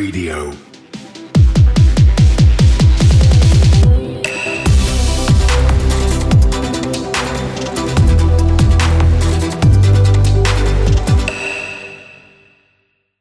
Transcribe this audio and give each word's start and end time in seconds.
Radio. 0.00 0.46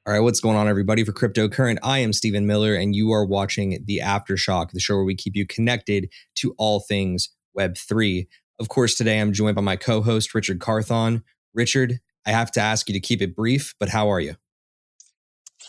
All 0.05 0.13
right, 0.13 0.21
what's 0.21 0.39
going 0.39 0.55
on, 0.55 0.69
everybody? 0.69 1.03
For 1.03 1.11
Cryptocurrent, 1.11 1.79
I 1.83 1.99
am 1.99 2.13
Stephen 2.13 2.47
Miller, 2.47 2.75
and 2.75 2.95
you 2.95 3.11
are 3.11 3.25
watching 3.25 3.83
The 3.83 3.99
Aftershock, 4.01 4.71
the 4.71 4.79
show 4.79 4.95
where 4.95 5.03
we 5.03 5.15
keep 5.15 5.35
you 5.35 5.45
connected 5.45 6.09
to 6.35 6.55
all 6.57 6.79
things 6.79 7.27
Web3. 7.57 8.25
Of 8.57 8.69
course, 8.69 8.95
today 8.95 9.19
I'm 9.19 9.33
joined 9.33 9.57
by 9.57 9.61
my 9.61 9.75
co 9.75 10.01
host, 10.01 10.33
Richard 10.33 10.61
Carthon. 10.61 11.25
Richard, 11.53 11.99
I 12.25 12.31
have 12.31 12.53
to 12.53 12.61
ask 12.61 12.87
you 12.87 12.93
to 12.93 13.01
keep 13.01 13.21
it 13.21 13.35
brief, 13.35 13.75
but 13.81 13.89
how 13.89 14.09
are 14.09 14.21
you? 14.21 14.35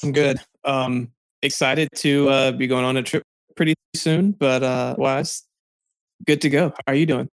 I'm 0.04 0.12
good. 0.12 0.38
Um, 0.64 1.10
excited 1.42 1.88
to 1.96 2.28
uh, 2.28 2.52
be 2.52 2.66
going 2.66 2.84
on 2.84 2.96
a 2.96 3.02
trip 3.02 3.22
pretty 3.56 3.74
soon, 3.94 4.32
but 4.32 4.62
uh, 4.62 4.94
wise, 4.98 5.44
good 6.26 6.40
to 6.42 6.50
go. 6.50 6.68
How 6.68 6.92
are 6.92 6.94
you 6.94 7.06
doing? 7.06 7.28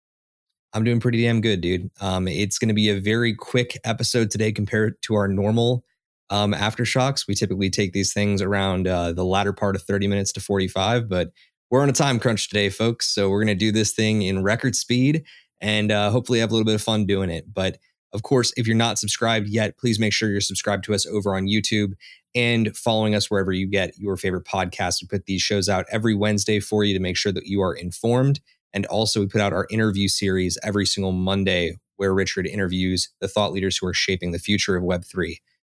I'm 0.73 0.83
doing 0.83 0.99
pretty 0.99 1.21
damn 1.21 1.41
good, 1.41 1.61
dude. 1.61 1.91
Um, 2.01 2.27
it's 2.27 2.57
going 2.57 2.69
to 2.69 2.73
be 2.73 2.89
a 2.89 2.99
very 2.99 3.35
quick 3.35 3.79
episode 3.83 4.31
today 4.31 4.51
compared 4.51 4.99
to 5.03 5.15
our 5.15 5.27
normal 5.27 5.83
um, 6.29 6.53
aftershocks. 6.53 7.27
We 7.27 7.35
typically 7.35 7.69
take 7.69 7.93
these 7.93 8.11
things 8.11 8.41
around 8.41 8.87
uh, 8.87 9.11
the 9.13 9.23
latter 9.23 9.53
part 9.53 9.75
of 9.75 9.83
30 9.83 10.07
minutes 10.07 10.31
to 10.33 10.41
45, 10.41 11.07
but 11.07 11.31
we're 11.69 11.81
on 11.81 11.89
a 11.89 11.93
time 11.93 12.19
crunch 12.19 12.49
today, 12.49 12.69
folks. 12.69 13.07
So 13.13 13.29
we're 13.29 13.43
going 13.43 13.55
to 13.55 13.65
do 13.65 13.71
this 13.71 13.93
thing 13.93 14.23
in 14.23 14.43
record 14.43 14.75
speed 14.75 15.23
and 15.61 15.91
uh, 15.91 16.09
hopefully 16.09 16.39
have 16.39 16.49
a 16.49 16.53
little 16.53 16.65
bit 16.65 16.75
of 16.75 16.81
fun 16.81 17.05
doing 17.05 17.29
it. 17.29 17.53
But 17.53 17.77
of 18.13 18.23
course, 18.23 18.53
if 18.55 18.67
you're 18.67 18.75
not 18.75 18.99
subscribed 18.99 19.47
yet, 19.47 19.77
please 19.77 19.99
make 19.99 20.13
sure 20.13 20.29
you're 20.29 20.41
subscribed 20.41 20.83
to 20.85 20.93
us 20.93 21.05
over 21.05 21.35
on 21.35 21.47
YouTube 21.47 21.93
and 22.35 22.75
following 22.75 23.15
us 23.15 23.29
wherever 23.29 23.51
you 23.51 23.67
get 23.67 23.97
your 23.97 24.17
favorite 24.17 24.45
podcast. 24.45 25.01
We 25.01 25.07
put 25.07 25.25
these 25.25 25.41
shows 25.41 25.67
out 25.67 25.85
every 25.91 26.15
Wednesday 26.15 26.59
for 26.59 26.83
you 26.83 26.93
to 26.93 26.99
make 26.99 27.17
sure 27.17 27.31
that 27.31 27.47
you 27.47 27.61
are 27.61 27.73
informed. 27.73 28.39
And 28.73 28.85
also, 28.87 29.19
we 29.19 29.27
put 29.27 29.41
out 29.41 29.53
our 29.53 29.67
interview 29.69 30.07
series 30.07 30.57
every 30.63 30.85
single 30.85 31.11
Monday 31.11 31.77
where 31.97 32.13
Richard 32.13 32.47
interviews 32.47 33.09
the 33.21 33.27
thought 33.27 33.51
leaders 33.51 33.77
who 33.77 33.87
are 33.87 33.93
shaping 33.93 34.31
the 34.31 34.39
future 34.39 34.75
of 34.75 34.83
Web3. 34.83 35.37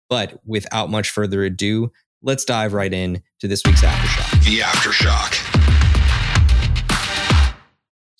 But 0.08 0.38
without 0.44 0.90
much 0.90 1.10
further 1.10 1.44
ado, 1.44 1.90
let's 2.22 2.44
dive 2.44 2.72
right 2.72 2.92
in 2.92 3.22
to 3.40 3.48
this 3.48 3.62
week's 3.66 3.82
Aftershock. 3.82 4.44
The 4.44 4.60
Aftershock. 4.60 5.63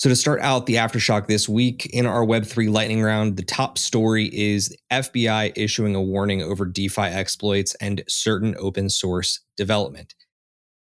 So, 0.05 0.11
to 0.11 0.17
start 0.17 0.43
out 0.43 0.67
the 0.67 0.75
Aftershock 0.75 1.29
this 1.29 1.49
week 1.49 1.87
in 1.87 2.05
our 2.05 2.27
Web3 2.27 2.71
lightning 2.71 3.01
round, 3.01 3.39
the 3.39 3.43
top 3.43 3.79
story 3.79 4.27
is 4.35 4.77
FBI 4.93 5.55
issuing 5.57 5.95
a 5.95 6.03
warning 6.03 6.43
over 6.43 6.67
DeFi 6.67 7.05
exploits 7.05 7.75
and 7.77 8.05
certain 8.07 8.55
open 8.59 8.91
source 8.91 9.41
development. 9.57 10.15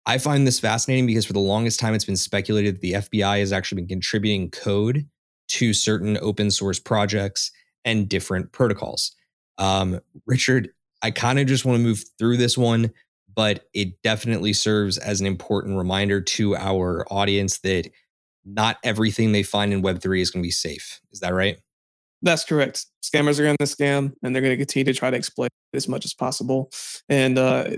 I 0.07 0.17
find 0.17 0.47
this 0.47 0.59
fascinating 0.59 1.05
because 1.05 1.27
for 1.27 1.33
the 1.33 1.37
longest 1.37 1.79
time, 1.79 1.93
it's 1.93 2.05
been 2.05 2.17
speculated 2.17 2.73
that 2.73 2.81
the 2.81 2.93
FBI 2.93 3.37
has 3.37 3.53
actually 3.53 3.83
been 3.83 3.87
contributing 3.87 4.49
code 4.49 5.07
to 5.49 5.75
certain 5.75 6.17
open 6.19 6.49
source 6.49 6.79
projects 6.79 7.51
and 7.85 8.09
different 8.09 8.51
protocols. 8.51 9.11
Um, 9.59 9.99
Richard, 10.25 10.69
I 11.03 11.11
kind 11.11 11.37
of 11.37 11.45
just 11.45 11.65
want 11.65 11.77
to 11.77 11.83
move 11.83 12.03
through 12.17 12.37
this 12.37 12.57
one, 12.57 12.91
but 13.35 13.67
it 13.75 14.01
definitely 14.01 14.53
serves 14.53 14.97
as 14.97 15.21
an 15.21 15.27
important 15.27 15.77
reminder 15.77 16.19
to 16.19 16.55
our 16.55 17.05
audience 17.11 17.59
that 17.59 17.91
not 18.45 18.77
everything 18.83 19.31
they 19.31 19.43
find 19.43 19.73
in 19.73 19.81
Web3 19.81 20.21
is 20.21 20.31
going 20.31 20.41
to 20.43 20.47
be 20.47 20.51
safe. 20.51 20.99
Is 21.11 21.19
that 21.21 21.33
right? 21.33 21.57
That's 22.21 22.45
correct. 22.45 22.85
Scammers 23.03 23.39
are 23.39 23.43
going 23.43 23.57
to 23.57 23.65
scam 23.65 24.13
and 24.23 24.33
they're 24.33 24.41
going 24.41 24.53
to 24.53 24.57
continue 24.57 24.85
to 24.85 24.97
try 24.97 25.09
to 25.09 25.17
exploit 25.17 25.49
as 25.73 25.87
much 25.87 26.05
as 26.05 26.13
possible. 26.13 26.71
And 27.09 27.37
uh, 27.37 27.71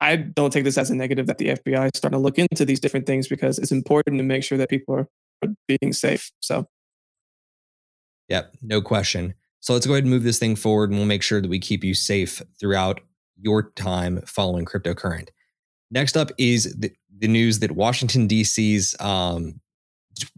I 0.00 0.16
don't 0.16 0.52
take 0.52 0.64
this 0.64 0.76
as 0.76 0.90
a 0.90 0.96
negative 0.96 1.28
that 1.28 1.38
the 1.38 1.48
FBI 1.50 1.86
is 1.86 1.92
starting 1.94 2.18
to 2.18 2.22
look 2.22 2.38
into 2.38 2.64
these 2.64 2.80
different 2.80 3.06
things 3.06 3.28
because 3.28 3.58
it's 3.58 3.70
important 3.70 4.18
to 4.18 4.24
make 4.24 4.42
sure 4.42 4.58
that 4.58 4.68
people 4.68 4.96
are 4.96 5.48
being 5.68 5.92
safe. 5.92 6.32
So, 6.40 6.66
yep, 8.28 8.52
no 8.60 8.82
question. 8.82 9.34
So 9.60 9.72
let's 9.72 9.86
go 9.86 9.92
ahead 9.92 10.02
and 10.02 10.10
move 10.10 10.24
this 10.24 10.40
thing 10.40 10.56
forward 10.56 10.90
and 10.90 10.98
we'll 10.98 11.06
make 11.06 11.22
sure 11.22 11.40
that 11.40 11.48
we 11.48 11.60
keep 11.60 11.84
you 11.84 11.94
safe 11.94 12.42
throughout 12.58 13.00
your 13.36 13.70
time 13.70 14.20
following 14.26 14.64
cryptocurrent. 14.64 15.28
Next 15.92 16.16
up 16.16 16.32
is 16.36 16.74
the, 16.76 16.92
the 17.16 17.28
news 17.28 17.60
that 17.60 17.70
Washington, 17.70 18.26
D.C.'s 18.26 18.96
um, 18.98 19.60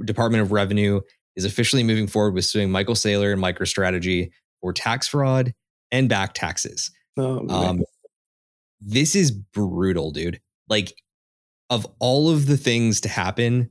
Department 0.05 0.43
of 0.43 0.53
Revenue 0.53 1.01
is 1.37 1.45
officially 1.45 1.83
moving 1.83 2.07
forward 2.07 2.35
with 2.35 2.45
suing 2.45 2.71
Michael 2.71 2.95
Saylor 2.95 3.33
and 3.33 3.43
MicroStrategy 3.43 4.31
for 4.61 4.73
tax 4.73 5.09
fraud 5.09 5.53
and 5.91 6.09
back 6.09 6.35
taxes. 6.35 6.91
Oh, 7.17 7.49
um, 7.49 7.85
this 8.81 9.15
is 9.15 9.31
brutal, 9.31 10.11
dude. 10.11 10.41
Like, 10.69 10.95
of 11.71 11.87
all 11.99 12.31
of 12.31 12.47
the 12.47 12.57
things 12.57 13.01
to 13.03 13.09
happen 13.09 13.71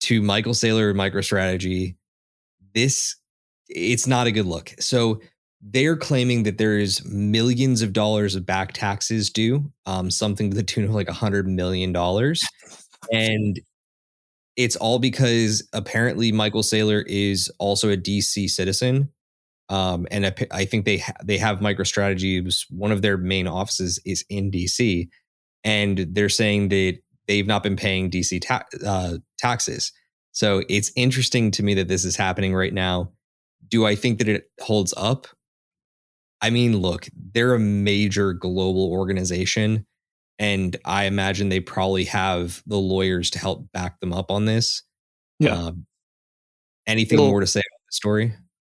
to 0.00 0.22
Michael 0.22 0.54
Saylor 0.54 0.90
and 0.90 0.98
MicroStrategy, 0.98 1.96
this 2.74 3.16
it's 3.68 4.06
not 4.06 4.26
a 4.26 4.32
good 4.32 4.46
look. 4.46 4.74
So 4.80 5.20
they're 5.62 5.96
claiming 5.96 6.42
that 6.44 6.58
there's 6.58 7.04
millions 7.04 7.82
of 7.82 7.92
dollars 7.92 8.34
of 8.34 8.46
back 8.46 8.72
taxes 8.72 9.30
due, 9.30 9.70
um, 9.86 10.10
something 10.10 10.50
to 10.50 10.56
the 10.56 10.62
tune 10.62 10.84
of 10.84 10.90
like 10.90 11.08
a 11.08 11.12
hundred 11.12 11.46
million 11.46 11.92
dollars, 11.92 12.42
and 13.12 13.60
it's 14.62 14.76
all 14.76 14.98
because 14.98 15.66
apparently 15.72 16.32
Michael 16.32 16.62
Saylor 16.62 17.04
is 17.06 17.50
also 17.58 17.90
a 17.90 17.96
DC 17.96 18.48
citizen, 18.50 19.10
um, 19.68 20.06
and 20.10 20.26
I, 20.26 20.34
I 20.50 20.64
think 20.64 20.84
they 20.84 20.98
ha- 20.98 21.12
they 21.24 21.38
have 21.38 21.60
MicroStrategy. 21.60 22.66
One 22.70 22.92
of 22.92 23.02
their 23.02 23.16
main 23.16 23.46
offices 23.46 24.00
is 24.04 24.24
in 24.28 24.50
DC, 24.50 25.08
and 25.64 26.06
they're 26.10 26.28
saying 26.28 26.68
that 26.68 26.98
they've 27.26 27.46
not 27.46 27.62
been 27.62 27.76
paying 27.76 28.10
DC 28.10 28.40
ta- 28.42 28.66
uh, 28.84 29.18
taxes. 29.38 29.92
So 30.32 30.62
it's 30.68 30.92
interesting 30.94 31.50
to 31.52 31.62
me 31.62 31.74
that 31.74 31.88
this 31.88 32.04
is 32.04 32.16
happening 32.16 32.54
right 32.54 32.72
now 32.72 33.10
do 33.70 33.86
I 33.86 33.94
think 33.94 34.18
that 34.18 34.28
it 34.28 34.50
holds 34.60 34.92
up? 34.96 35.26
I 36.42 36.50
mean, 36.50 36.78
look, 36.78 37.08
they're 37.14 37.54
a 37.54 37.58
major 37.58 38.32
global 38.32 38.90
organization. 38.90 39.86
And 40.40 40.74
I 40.86 41.04
imagine 41.04 41.50
they 41.50 41.60
probably 41.60 42.04
have 42.04 42.62
the 42.66 42.78
lawyers 42.78 43.28
to 43.30 43.38
help 43.38 43.70
back 43.72 44.00
them 44.00 44.14
up 44.14 44.30
on 44.30 44.46
this. 44.46 44.82
Yeah. 45.38 45.52
Um, 45.52 45.86
anything 46.86 47.18
well, 47.18 47.28
more 47.28 47.40
to 47.40 47.46
say 47.46 47.60
about 47.60 47.86
the 47.86 47.92
story? 47.92 48.32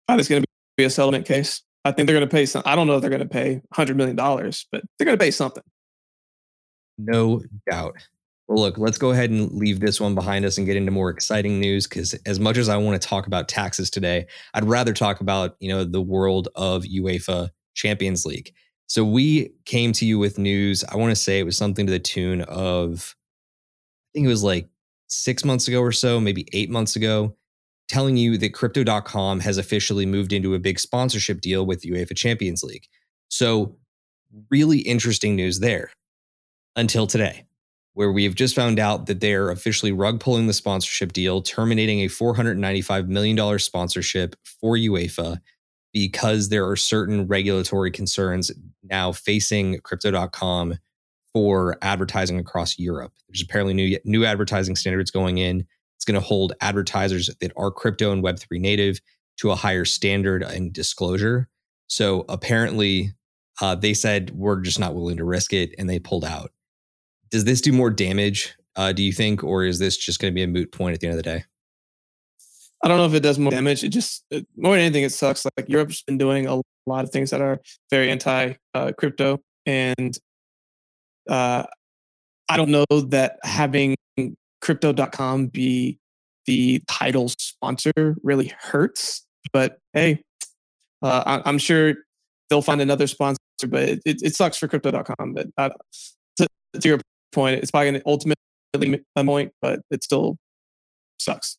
I 0.08 0.12
think 0.12 0.20
it's 0.20 0.28
going 0.28 0.42
to 0.42 0.48
be 0.76 0.84
a 0.84 0.90
settlement 0.90 1.26
case. 1.26 1.62
I 1.84 1.90
think 1.90 2.06
they're 2.06 2.16
going 2.16 2.28
to 2.28 2.32
pay 2.32 2.46
some. 2.46 2.62
I 2.64 2.76
don't 2.76 2.86
know 2.86 2.94
if 2.94 3.00
they're 3.00 3.10
going 3.10 3.20
to 3.20 3.28
pay 3.28 3.60
$100 3.74 3.96
million, 3.96 4.14
but 4.16 4.82
they're 4.96 5.04
going 5.04 5.18
to 5.18 5.22
pay 5.22 5.32
something. 5.32 5.64
No 6.98 7.42
doubt. 7.68 7.96
Well, 8.46 8.58
look, 8.58 8.78
let's 8.78 8.98
go 8.98 9.10
ahead 9.10 9.30
and 9.30 9.50
leave 9.50 9.80
this 9.80 10.00
one 10.00 10.14
behind 10.14 10.44
us 10.44 10.56
and 10.58 10.66
get 10.66 10.76
into 10.76 10.92
more 10.92 11.10
exciting 11.10 11.58
news. 11.58 11.88
Because 11.88 12.14
as 12.26 12.38
much 12.38 12.58
as 12.58 12.68
I 12.68 12.76
want 12.76 13.00
to 13.00 13.08
talk 13.08 13.26
about 13.26 13.48
taxes 13.48 13.90
today, 13.90 14.26
I'd 14.54 14.64
rather 14.64 14.92
talk 14.92 15.20
about 15.20 15.56
you 15.58 15.68
know 15.68 15.82
the 15.82 16.00
world 16.00 16.48
of 16.54 16.84
UEFA 16.84 17.50
Champions 17.74 18.24
League. 18.24 18.52
So 18.86 19.04
we 19.04 19.52
came 19.64 19.92
to 19.92 20.06
you 20.06 20.18
with 20.18 20.38
news. 20.38 20.84
I 20.84 20.96
want 20.96 21.10
to 21.10 21.16
say 21.16 21.38
it 21.38 21.44
was 21.44 21.56
something 21.56 21.86
to 21.86 21.92
the 21.92 21.98
tune 21.98 22.42
of, 22.42 23.16
I 23.16 24.10
think 24.14 24.26
it 24.26 24.30
was 24.30 24.44
like 24.44 24.68
six 25.08 25.44
months 25.44 25.68
ago 25.68 25.80
or 25.80 25.92
so, 25.92 26.20
maybe 26.20 26.48
eight 26.52 26.70
months 26.70 26.96
ago, 26.96 27.34
telling 27.88 28.16
you 28.16 28.38
that 28.38 28.54
Crypto.com 28.54 29.40
has 29.40 29.58
officially 29.58 30.06
moved 30.06 30.32
into 30.32 30.54
a 30.54 30.58
big 30.58 30.78
sponsorship 30.78 31.40
deal 31.40 31.66
with 31.66 31.82
UEFA 31.82 32.16
Champions 32.16 32.62
League. 32.62 32.86
So 33.28 33.76
really 34.50 34.78
interesting 34.80 35.36
news 35.36 35.60
there 35.60 35.90
until 36.76 37.06
today 37.06 37.46
where 37.96 38.12
we 38.12 38.24
have 38.24 38.34
just 38.34 38.54
found 38.54 38.78
out 38.78 39.06
that 39.06 39.20
they're 39.20 39.48
officially 39.48 39.90
rug 39.90 40.20
pulling 40.20 40.46
the 40.46 40.52
sponsorship 40.52 41.14
deal, 41.14 41.40
terminating 41.40 42.00
a 42.00 42.08
$495 42.08 43.08
million 43.08 43.58
sponsorship 43.58 44.36
for 44.60 44.76
UEFA 44.76 45.38
because 45.96 46.50
there 46.50 46.68
are 46.68 46.76
certain 46.76 47.26
regulatory 47.26 47.90
concerns 47.90 48.52
now 48.82 49.12
facing 49.12 49.80
crypto.com 49.80 50.74
for 51.32 51.78
advertising 51.80 52.38
across 52.38 52.78
Europe. 52.78 53.14
There's 53.30 53.40
apparently 53.40 53.72
new 53.72 53.98
new 54.04 54.26
advertising 54.26 54.76
standards 54.76 55.10
going 55.10 55.38
in. 55.38 55.64
It's 55.96 56.04
going 56.04 56.20
to 56.20 56.26
hold 56.26 56.52
advertisers 56.60 57.30
that 57.40 57.52
are 57.56 57.70
crypto 57.70 58.12
and 58.12 58.22
web3 58.22 58.60
native 58.60 59.00
to 59.38 59.50
a 59.50 59.54
higher 59.54 59.86
standard 59.86 60.42
and 60.42 60.70
disclosure. 60.70 61.48
So 61.86 62.26
apparently 62.28 63.12
uh, 63.62 63.74
they 63.76 63.94
said 63.94 64.32
we're 64.32 64.60
just 64.60 64.78
not 64.78 64.94
willing 64.94 65.16
to 65.16 65.24
risk 65.24 65.54
it 65.54 65.74
and 65.78 65.88
they 65.88 65.98
pulled 65.98 66.26
out 66.26 66.50
does 67.30 67.44
this 67.44 67.62
do 67.62 67.72
more 67.72 67.90
damage, 67.90 68.54
uh, 68.76 68.92
do 68.92 69.02
you 69.02 69.12
think, 69.12 69.42
or 69.42 69.64
is 69.64 69.78
this 69.78 69.96
just 69.96 70.20
going 70.20 70.30
to 70.30 70.34
be 70.34 70.42
a 70.42 70.46
moot 70.46 70.72
point 70.72 70.94
at 70.94 71.00
the 71.00 71.06
end 71.06 71.14
of 71.14 71.16
the 71.16 71.22
day? 71.22 71.44
I 72.84 72.88
don't 72.88 72.98
know 72.98 73.06
if 73.06 73.14
it 73.14 73.22
does 73.22 73.38
more 73.38 73.50
damage. 73.50 73.84
It 73.84 73.88
just 73.88 74.24
it, 74.30 74.46
more 74.56 74.74
than 74.74 74.82
anything, 74.82 75.04
it 75.04 75.12
sucks. 75.12 75.44
Like 75.56 75.68
Europe's 75.68 76.02
been 76.02 76.18
doing 76.18 76.46
a 76.46 76.60
lot 76.86 77.04
of 77.04 77.10
things 77.10 77.30
that 77.30 77.40
are 77.40 77.60
very 77.90 78.10
anti 78.10 78.54
uh, 78.74 78.92
crypto, 78.96 79.40
and 79.64 80.16
uh, 81.28 81.64
I 82.48 82.56
don't 82.56 82.70
know 82.70 82.84
that 82.90 83.38
having 83.42 83.96
crypto.com 84.60 85.46
be 85.46 85.98
the 86.46 86.82
title 86.86 87.28
sponsor 87.28 88.16
really 88.22 88.52
hurts. 88.58 89.24
But 89.52 89.78
hey, 89.92 90.22
uh, 91.02 91.40
I, 91.44 91.48
am 91.48 91.58
sure 91.58 91.94
they'll 92.50 92.62
find 92.62 92.80
another 92.80 93.06
sponsor. 93.06 93.38
But 93.66 93.82
it, 93.82 94.02
it, 94.04 94.22
it 94.22 94.36
sucks 94.36 94.58
for 94.58 94.68
crypto.com. 94.68 95.34
But 95.56 95.72
to 96.38 96.88
your 96.88 97.00
point, 97.32 97.60
it's 97.62 97.70
probably 97.70 97.90
going 97.90 98.00
to 98.00 98.06
ultimately 98.06 99.04
point, 99.16 99.52
but 99.60 99.80
it 99.90 100.04
still 100.04 100.36
sucks. 101.18 101.58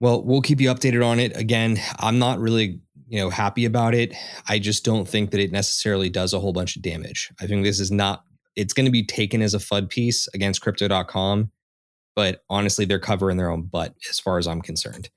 Well, 0.00 0.22
we'll 0.22 0.42
keep 0.42 0.60
you 0.60 0.72
updated 0.72 1.04
on 1.04 1.18
it. 1.18 1.36
Again, 1.36 1.78
I'm 1.98 2.18
not 2.18 2.38
really, 2.38 2.80
you 3.08 3.18
know, 3.18 3.30
happy 3.30 3.64
about 3.64 3.94
it. 3.94 4.14
I 4.48 4.58
just 4.58 4.84
don't 4.84 5.08
think 5.08 5.30
that 5.32 5.40
it 5.40 5.50
necessarily 5.50 6.08
does 6.08 6.32
a 6.32 6.40
whole 6.40 6.52
bunch 6.52 6.76
of 6.76 6.82
damage. 6.82 7.32
I 7.40 7.46
think 7.46 7.64
this 7.64 7.80
is 7.80 7.90
not 7.90 8.24
it's 8.58 8.72
going 8.72 8.86
to 8.86 8.92
be 8.92 9.04
taken 9.04 9.40
as 9.40 9.54
a 9.54 9.58
FUD 9.58 9.88
piece 9.88 10.26
against 10.34 10.60
crypto.com, 10.60 11.52
but 12.16 12.42
honestly, 12.50 12.84
they're 12.84 12.98
covering 12.98 13.36
their 13.36 13.50
own 13.50 13.62
butt 13.62 13.94
as 14.10 14.18
far 14.18 14.36
as 14.36 14.48
I'm 14.48 14.60
concerned. 14.60 15.10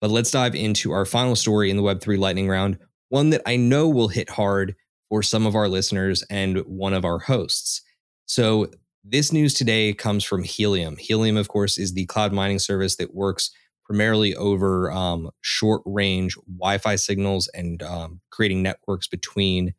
But 0.00 0.10
let's 0.10 0.30
dive 0.30 0.54
into 0.54 0.92
our 0.92 1.04
final 1.04 1.34
story 1.34 1.70
in 1.70 1.76
the 1.76 1.82
Web3 1.82 2.18
lightning 2.18 2.48
round, 2.48 2.78
one 3.08 3.30
that 3.30 3.42
I 3.46 3.56
know 3.56 3.88
will 3.88 4.08
hit 4.08 4.30
hard 4.30 4.76
for 5.08 5.24
some 5.24 5.44
of 5.44 5.56
our 5.56 5.68
listeners 5.68 6.22
and 6.30 6.58
one 6.58 6.94
of 6.94 7.04
our 7.04 7.18
hosts. 7.18 7.82
So, 8.26 8.68
this 9.06 9.32
news 9.32 9.52
today 9.52 9.92
comes 9.92 10.24
from 10.24 10.44
Helium. 10.44 10.96
Helium, 10.96 11.36
of 11.36 11.48
course, 11.48 11.76
is 11.76 11.92
the 11.92 12.06
cloud 12.06 12.32
mining 12.32 12.58
service 12.58 12.96
that 12.96 13.14
works 13.14 13.50
primarily 13.84 14.34
over 14.34 14.90
um, 14.90 15.30
short 15.40 15.82
range 15.84 16.36
Wi 16.46 16.78
Fi 16.78 16.96
signals 16.96 17.48
and 17.54 17.82
um, 17.82 18.20
creating 18.30 18.62
networks 18.62 19.06
between 19.06 19.74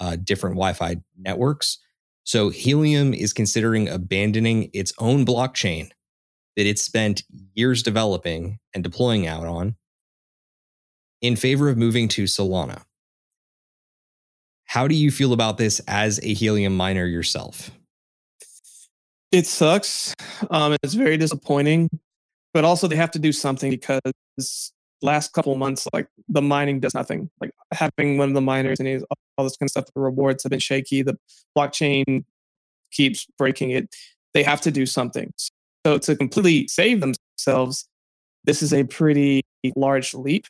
uh, 0.00 0.16
different 0.16 0.56
Wi 0.56 0.72
Fi 0.72 0.96
networks. 1.16 1.78
So, 2.24 2.50
Helium 2.50 3.14
is 3.14 3.32
considering 3.32 3.88
abandoning 3.88 4.70
its 4.72 4.92
own 4.98 5.24
blockchain 5.24 5.90
that 6.56 6.66
it 6.66 6.78
spent 6.78 7.22
years 7.54 7.82
developing 7.82 8.58
and 8.74 8.84
deploying 8.84 9.26
out 9.26 9.46
on 9.46 9.76
in 11.20 11.36
favor 11.36 11.68
of 11.68 11.76
moving 11.76 12.08
to 12.08 12.24
Solana. 12.24 12.82
How 14.64 14.86
do 14.86 14.94
you 14.94 15.10
feel 15.10 15.32
about 15.32 15.56
this 15.56 15.80
as 15.88 16.20
a 16.22 16.34
Helium 16.34 16.76
miner 16.76 17.06
yourself? 17.06 17.70
It 19.32 19.46
sucks. 19.46 20.14
Um, 20.50 20.76
it's 20.82 20.94
very 20.94 21.16
disappointing, 21.16 21.88
but 22.54 22.64
also 22.64 22.88
they 22.88 22.96
have 22.96 23.10
to 23.12 23.18
do 23.18 23.32
something 23.32 23.70
because 23.70 24.72
last 25.02 25.32
couple 25.32 25.54
months, 25.56 25.86
like 25.92 26.08
the 26.28 26.42
mining 26.42 26.80
does 26.80 26.94
nothing. 26.94 27.30
Like 27.40 27.50
having 27.72 28.18
one 28.18 28.28
of 28.28 28.34
the 28.34 28.40
miners 28.40 28.80
and 28.80 29.04
all 29.36 29.44
this 29.44 29.56
kind 29.56 29.66
of 29.66 29.70
stuff, 29.70 29.86
the 29.94 30.00
rewards 30.00 30.42
have 30.42 30.50
been 30.50 30.58
shaky. 30.58 31.02
The 31.02 31.18
blockchain 31.56 32.24
keeps 32.90 33.26
breaking 33.38 33.70
it. 33.70 33.94
They 34.34 34.42
have 34.42 34.60
to 34.62 34.70
do 34.70 34.86
something. 34.86 35.32
So 35.86 35.98
to 35.98 36.16
completely 36.16 36.68
save 36.68 37.00
themselves, 37.00 37.88
this 38.44 38.62
is 38.62 38.72
a 38.72 38.84
pretty 38.84 39.42
large 39.76 40.14
leap. 40.14 40.46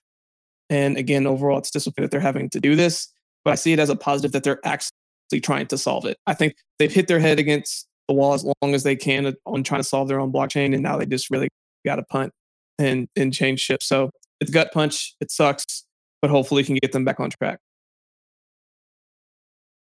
And 0.71 0.97
again, 0.97 1.27
overall, 1.27 1.59
it's 1.59 1.71
disappointing 1.71 2.05
that 2.05 2.11
they're 2.11 2.21
having 2.21 2.50
to 2.50 2.61
do 2.61 2.77
this, 2.77 3.12
but 3.45 3.53
I 3.53 3.55
see 3.55 3.73
it 3.73 3.79
as 3.79 3.89
a 3.89 3.97
positive 3.97 4.33
that 4.33 4.45
they're 4.45 4.61
actually 4.65 4.93
trying 5.41 5.67
to 5.69 5.79
solve 5.79 6.05
it. 6.05 6.19
I 6.27 6.35
think 6.35 6.56
they've 6.79 6.93
hit 6.93 7.09
their 7.09 7.21
head 7.21 7.39
against 7.39 7.87
the 8.06 8.15
wall 8.15 8.35
as 8.35 8.45
long 8.45 8.75
as 8.75 8.83
they 8.83 8.97
can 8.97 9.35
on 9.47 9.62
trying 9.62 9.81
to 9.81 9.89
solve 9.89 10.09
their 10.09 10.21
own 10.21 10.33
blockchain. 10.33 10.75
And 10.75 10.83
now 10.83 10.99
they 10.99 11.06
just 11.06 11.31
really 11.31 11.49
got 11.88 11.96
to 11.96 12.05
punt 12.05 12.32
and, 12.79 13.08
and 13.17 13.32
change 13.32 13.61
ship. 13.61 13.82
So 13.82 14.11
it's 14.40 14.50
gut 14.50 14.70
punch. 14.73 15.14
It 15.20 15.31
sucks, 15.31 15.85
but 16.23 16.31
hopefully 16.31 16.62
you 16.62 16.67
can 16.67 16.76
get 16.76 16.93
them 16.93 17.05
back 17.05 17.19
on 17.20 17.31
track. 17.31 17.58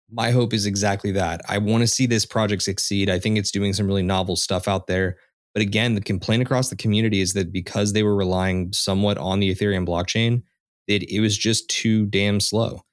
My 0.09 0.31
hope 0.31 0.53
is 0.53 0.65
exactly 0.65 1.11
that. 1.11 1.41
I 1.49 1.57
want 1.57 1.81
to 1.81 1.87
see 1.87 2.05
this 2.05 2.25
project 2.25 2.63
succeed. 2.63 3.09
I 3.09 3.19
think 3.19 3.37
it's 3.37 3.51
doing 3.51 3.73
some 3.73 3.87
really 3.87 4.03
novel 4.03 4.37
stuff 4.37 4.67
out 4.67 4.87
there. 4.87 5.17
But 5.53 5.61
again, 5.63 5.95
the 5.95 6.01
complaint 6.01 6.43
across 6.43 6.69
the 6.69 6.75
community 6.75 7.19
is 7.19 7.33
that 7.33 7.51
because 7.51 7.91
they 7.91 8.03
were 8.03 8.15
relying 8.15 8.71
somewhat 8.73 9.17
on 9.17 9.39
the 9.39 9.53
Ethereum 9.53 9.87
blockchain, 9.87 10.43
that 10.87 11.03
it 11.11 11.19
was 11.19 11.37
just 11.37 11.69
too 11.69 12.05
damn 12.05 12.39
slow. 12.39 12.83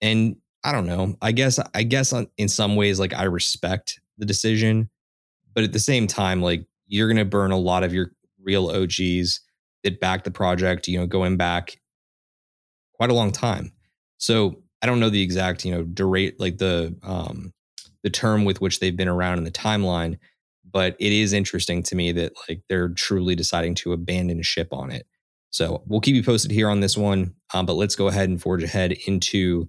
And 0.00 0.36
I 0.62 0.72
don't 0.72 0.86
know. 0.86 1.16
I 1.22 1.32
guess 1.32 1.58
I 1.74 1.82
guess 1.82 2.12
uh, 2.12 2.26
in 2.36 2.48
some 2.48 2.76
ways, 2.76 3.00
like 3.00 3.14
I 3.14 3.24
respect 3.24 4.00
the 4.18 4.26
decision. 4.26 4.90
But 5.54 5.64
at 5.64 5.72
the 5.72 5.80
same 5.80 6.06
time, 6.06 6.40
like 6.40 6.66
you're 6.86 7.08
going 7.08 7.16
to 7.16 7.24
burn 7.24 7.50
a 7.50 7.58
lot 7.58 7.82
of 7.82 7.92
your 7.92 8.12
real 8.42 8.68
OGs 8.68 9.40
that 9.84 10.00
back 10.00 10.24
the 10.24 10.30
project, 10.30 10.88
you 10.88 10.98
know, 10.98 11.06
going 11.06 11.36
back 11.36 11.78
quite 12.94 13.10
a 13.10 13.14
long 13.14 13.32
time. 13.32 13.72
So 14.18 14.62
I 14.82 14.86
don't 14.86 15.00
know 15.00 15.10
the 15.10 15.22
exact, 15.22 15.64
you 15.64 15.72
know, 15.72 15.84
durate 15.84 16.34
like 16.38 16.58
the 16.58 16.96
um 17.02 17.52
the 18.02 18.10
term 18.10 18.44
with 18.44 18.60
which 18.60 18.80
they've 18.80 18.96
been 18.96 19.08
around 19.08 19.38
in 19.38 19.44
the 19.44 19.50
timeline, 19.50 20.18
but 20.70 20.96
it 20.98 21.12
is 21.12 21.32
interesting 21.32 21.82
to 21.84 21.94
me 21.94 22.12
that 22.12 22.32
like 22.48 22.62
they're 22.68 22.88
truly 22.88 23.34
deciding 23.34 23.74
to 23.76 23.92
abandon 23.92 24.42
ship 24.42 24.68
on 24.72 24.90
it. 24.90 25.06
So 25.50 25.82
we'll 25.86 26.00
keep 26.00 26.14
you 26.14 26.22
posted 26.22 26.50
here 26.50 26.68
on 26.68 26.80
this 26.80 26.96
one. 26.96 27.34
Um, 27.52 27.66
but 27.66 27.74
let's 27.74 27.96
go 27.96 28.08
ahead 28.08 28.28
and 28.28 28.40
forge 28.40 28.62
ahead 28.62 28.92
into 29.06 29.68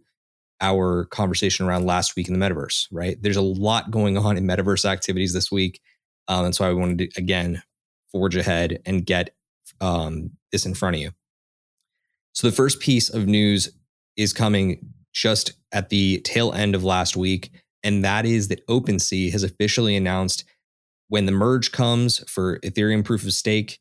our 0.61 1.05
conversation 1.05 1.65
around 1.65 1.85
last 1.85 2.15
week 2.15 2.27
in 2.27 2.37
the 2.37 2.45
metaverse, 2.45 2.87
right? 2.91 3.17
There's 3.19 3.37
a 3.37 3.41
lot 3.41 3.89
going 3.89 4.17
on 4.17 4.37
in 4.37 4.45
metaverse 4.45 4.85
activities 4.85 5.33
this 5.33 5.51
week. 5.51 5.81
Um, 6.27 6.45
and 6.45 6.55
so 6.55 6.69
I 6.69 6.73
wanted 6.73 6.99
to, 6.99 7.19
again, 7.19 7.63
forge 8.11 8.35
ahead 8.35 8.81
and 8.85 9.05
get 9.05 9.35
um, 9.79 10.31
this 10.51 10.65
in 10.65 10.73
front 10.73 10.95
of 10.95 11.01
you. 11.01 11.11
So 12.33 12.49
the 12.49 12.55
first 12.55 12.79
piece 12.79 13.09
of 13.09 13.27
news 13.27 13.69
is 14.15 14.33
coming 14.33 14.93
just 15.13 15.53
at 15.71 15.89
the 15.89 16.19
tail 16.21 16.53
end 16.53 16.75
of 16.75 16.83
last 16.83 17.17
week. 17.17 17.51
And 17.83 18.03
that 18.05 18.25
is 18.25 18.47
that 18.49 18.65
OpenSea 18.67 19.31
has 19.31 19.43
officially 19.43 19.95
announced 19.95 20.43
when 21.07 21.25
the 21.25 21.31
merge 21.31 21.71
comes 21.71 22.19
for 22.29 22.59
Ethereum 22.59 23.03
proof 23.03 23.25
of 23.25 23.33
stake, 23.33 23.79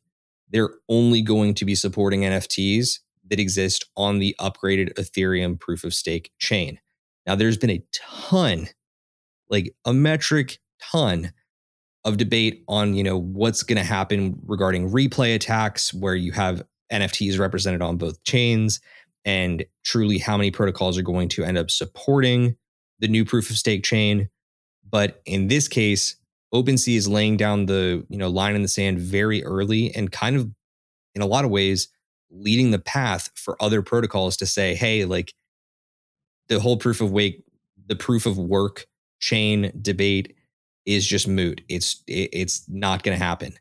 they're 0.49 0.73
only 0.89 1.21
going 1.21 1.53
to 1.55 1.65
be 1.65 1.75
supporting 1.75 2.21
NFTs 2.21 2.99
that 3.29 3.39
exist 3.39 3.85
on 3.95 4.19
the 4.19 4.35
upgraded 4.39 4.93
Ethereum 4.95 5.57
proof 5.57 5.85
of 5.85 5.93
stake 5.93 6.31
chain. 6.39 6.79
Now, 7.25 7.35
there's 7.35 7.57
been 7.57 7.69
a 7.69 7.85
ton, 7.93 8.67
like 9.49 9.73
a 9.85 9.93
metric 9.93 10.59
ton 10.81 11.31
of 12.03 12.17
debate 12.17 12.63
on, 12.67 12.93
you 12.93 13.03
know, 13.03 13.17
what's 13.17 13.63
going 13.63 13.77
to 13.77 13.83
happen 13.83 14.39
regarding 14.45 14.89
replay 14.89 15.35
attacks 15.35 15.93
where 15.93 16.15
you 16.15 16.31
have 16.31 16.63
NFTs 16.91 17.39
represented 17.39 17.81
on 17.81 17.97
both 17.97 18.23
chains 18.23 18.79
and 19.23 19.63
truly 19.83 20.17
how 20.17 20.35
many 20.35 20.51
protocols 20.51 20.97
are 20.97 21.03
going 21.03 21.29
to 21.29 21.43
end 21.43 21.57
up 21.57 21.69
supporting 21.69 22.55
the 22.99 23.07
new 23.07 23.23
proof 23.23 23.49
of 23.49 23.57
stake 23.57 23.83
chain. 23.83 24.29
But 24.89 25.21
in 25.25 25.47
this 25.47 25.67
case, 25.67 26.15
OpenSea 26.53 26.95
is 26.95 27.07
laying 27.07 27.37
down 27.37 27.67
the, 27.67 28.05
you 28.09 28.17
know, 28.17 28.29
line 28.29 28.55
in 28.55 28.61
the 28.61 28.67
sand 28.67 28.99
very 28.99 29.43
early 29.43 29.93
and 29.95 30.11
kind 30.11 30.35
of 30.35 30.49
in 31.15 31.21
a 31.21 31.27
lot 31.27 31.45
of 31.45 31.51
ways 31.51 31.87
leading 32.29 32.71
the 32.71 32.79
path 32.79 33.29
for 33.35 33.61
other 33.61 33.81
protocols 33.81 34.37
to 34.37 34.45
say, 34.45 34.73
hey, 34.73 35.05
like 35.05 35.33
the 36.47 36.59
whole 36.59 36.77
proof 36.77 37.01
of 37.01 37.11
wake, 37.11 37.43
the 37.85 37.95
proof 37.95 38.25
of 38.25 38.37
work 38.37 38.85
chain 39.19 39.71
debate 39.81 40.35
is 40.85 41.05
just 41.05 41.27
moot. 41.27 41.61
It's 41.69 42.03
it's 42.07 42.67
not 42.67 43.03
going 43.03 43.17
to 43.17 43.23
happen. 43.23 43.53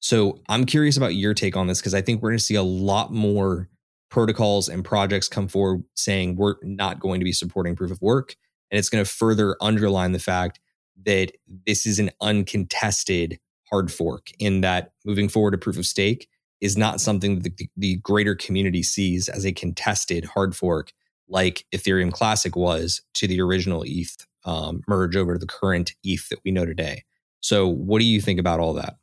So 0.00 0.40
I'm 0.48 0.66
curious 0.66 0.96
about 0.96 1.14
your 1.14 1.34
take 1.34 1.56
on 1.56 1.68
this 1.68 1.80
because 1.80 1.94
I 1.94 2.02
think 2.02 2.22
we're 2.22 2.30
going 2.30 2.38
to 2.38 2.44
see 2.44 2.56
a 2.56 2.62
lot 2.62 3.12
more 3.12 3.68
protocols 4.10 4.68
and 4.68 4.84
projects 4.84 5.28
come 5.28 5.48
forward 5.48 5.84
saying 5.94 6.36
we're 6.36 6.56
not 6.62 7.00
going 7.00 7.20
to 7.20 7.24
be 7.24 7.32
supporting 7.32 7.76
proof 7.76 7.90
of 7.90 8.02
work, 8.02 8.36
and 8.70 8.78
it's 8.78 8.88
going 8.88 9.04
to 9.04 9.10
further 9.10 9.56
underline 9.60 10.12
the 10.12 10.18
fact 10.18 10.60
that 11.04 11.32
this 11.66 11.86
is 11.86 11.98
an 11.98 12.10
uncontested 12.20 13.38
hard 13.70 13.92
fork. 13.92 14.30
In 14.38 14.60
that 14.60 14.92
moving 15.04 15.28
forward 15.28 15.52
to 15.52 15.58
proof 15.58 15.78
of 15.78 15.86
stake 15.86 16.28
is 16.60 16.76
not 16.76 17.00
something 17.00 17.40
that 17.40 17.56
the, 17.56 17.68
the 17.76 17.96
greater 17.96 18.34
community 18.34 18.82
sees 18.82 19.28
as 19.28 19.44
a 19.44 19.52
contested 19.52 20.24
hard 20.26 20.54
fork 20.54 20.92
like 21.28 21.64
Ethereum 21.74 22.12
Classic 22.12 22.54
was 22.54 23.02
to 23.14 23.26
the 23.26 23.40
original 23.40 23.82
ETH 23.86 24.26
um, 24.44 24.82
merge 24.88 25.16
over 25.16 25.34
to 25.34 25.38
the 25.38 25.46
current 25.46 25.92
ETH 26.04 26.28
that 26.28 26.40
we 26.44 26.50
know 26.50 26.66
today. 26.66 27.04
So, 27.40 27.66
what 27.66 27.98
do 27.98 28.04
you 28.04 28.20
think 28.20 28.40
about 28.40 28.60
all 28.60 28.74
that? 28.74 28.96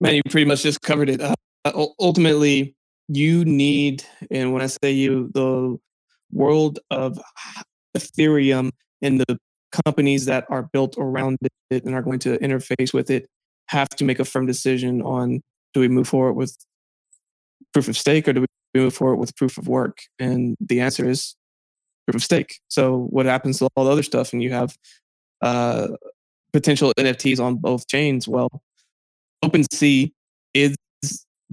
Man, 0.00 0.16
you 0.16 0.22
pretty 0.28 0.46
much 0.46 0.62
just 0.62 0.82
covered 0.82 1.08
it. 1.08 1.20
Uh, 1.20 1.34
ultimately, 2.00 2.74
you 3.08 3.44
need, 3.44 4.04
and 4.30 4.52
when 4.52 4.62
I 4.62 4.66
say 4.66 4.90
you, 4.90 5.30
the 5.34 5.78
world 6.32 6.78
of 6.90 7.20
Ethereum 7.96 8.70
and 9.00 9.20
the 9.20 9.38
companies 9.84 10.26
that 10.26 10.44
are 10.48 10.64
built 10.72 10.96
around 10.98 11.38
it 11.70 11.84
and 11.84 11.94
are 11.94 12.02
going 12.02 12.18
to 12.20 12.38
interface 12.38 12.92
with 12.92 13.10
it 13.10 13.28
have 13.68 13.88
to 13.88 14.04
make 14.04 14.18
a 14.18 14.24
firm 14.24 14.46
decision 14.46 15.02
on 15.02 15.40
do 15.72 15.80
we 15.80 15.88
move 15.88 16.08
forward 16.08 16.34
with 16.34 16.56
proof 17.72 17.88
of 17.88 17.96
stake 17.96 18.28
or 18.28 18.32
do 18.32 18.40
we 18.42 18.46
move 18.80 18.94
forward 18.94 19.16
with 19.16 19.34
proof 19.36 19.56
of 19.56 19.68
work? 19.68 19.98
And 20.18 20.56
the 20.60 20.80
answer 20.80 21.08
is 21.08 21.34
proof 22.06 22.16
of 22.16 22.22
stake. 22.22 22.60
So 22.68 23.06
what 23.10 23.26
happens 23.26 23.58
to 23.58 23.68
all 23.76 23.84
the 23.84 23.90
other 23.90 24.02
stuff? 24.02 24.32
And 24.32 24.42
you 24.42 24.52
have 24.52 24.76
uh, 25.40 25.88
potential 26.52 26.92
NFTs 26.98 27.40
on 27.40 27.56
both 27.56 27.86
chains. 27.88 28.28
Well, 28.28 28.62
OpenSea 29.44 30.12
is 30.54 30.76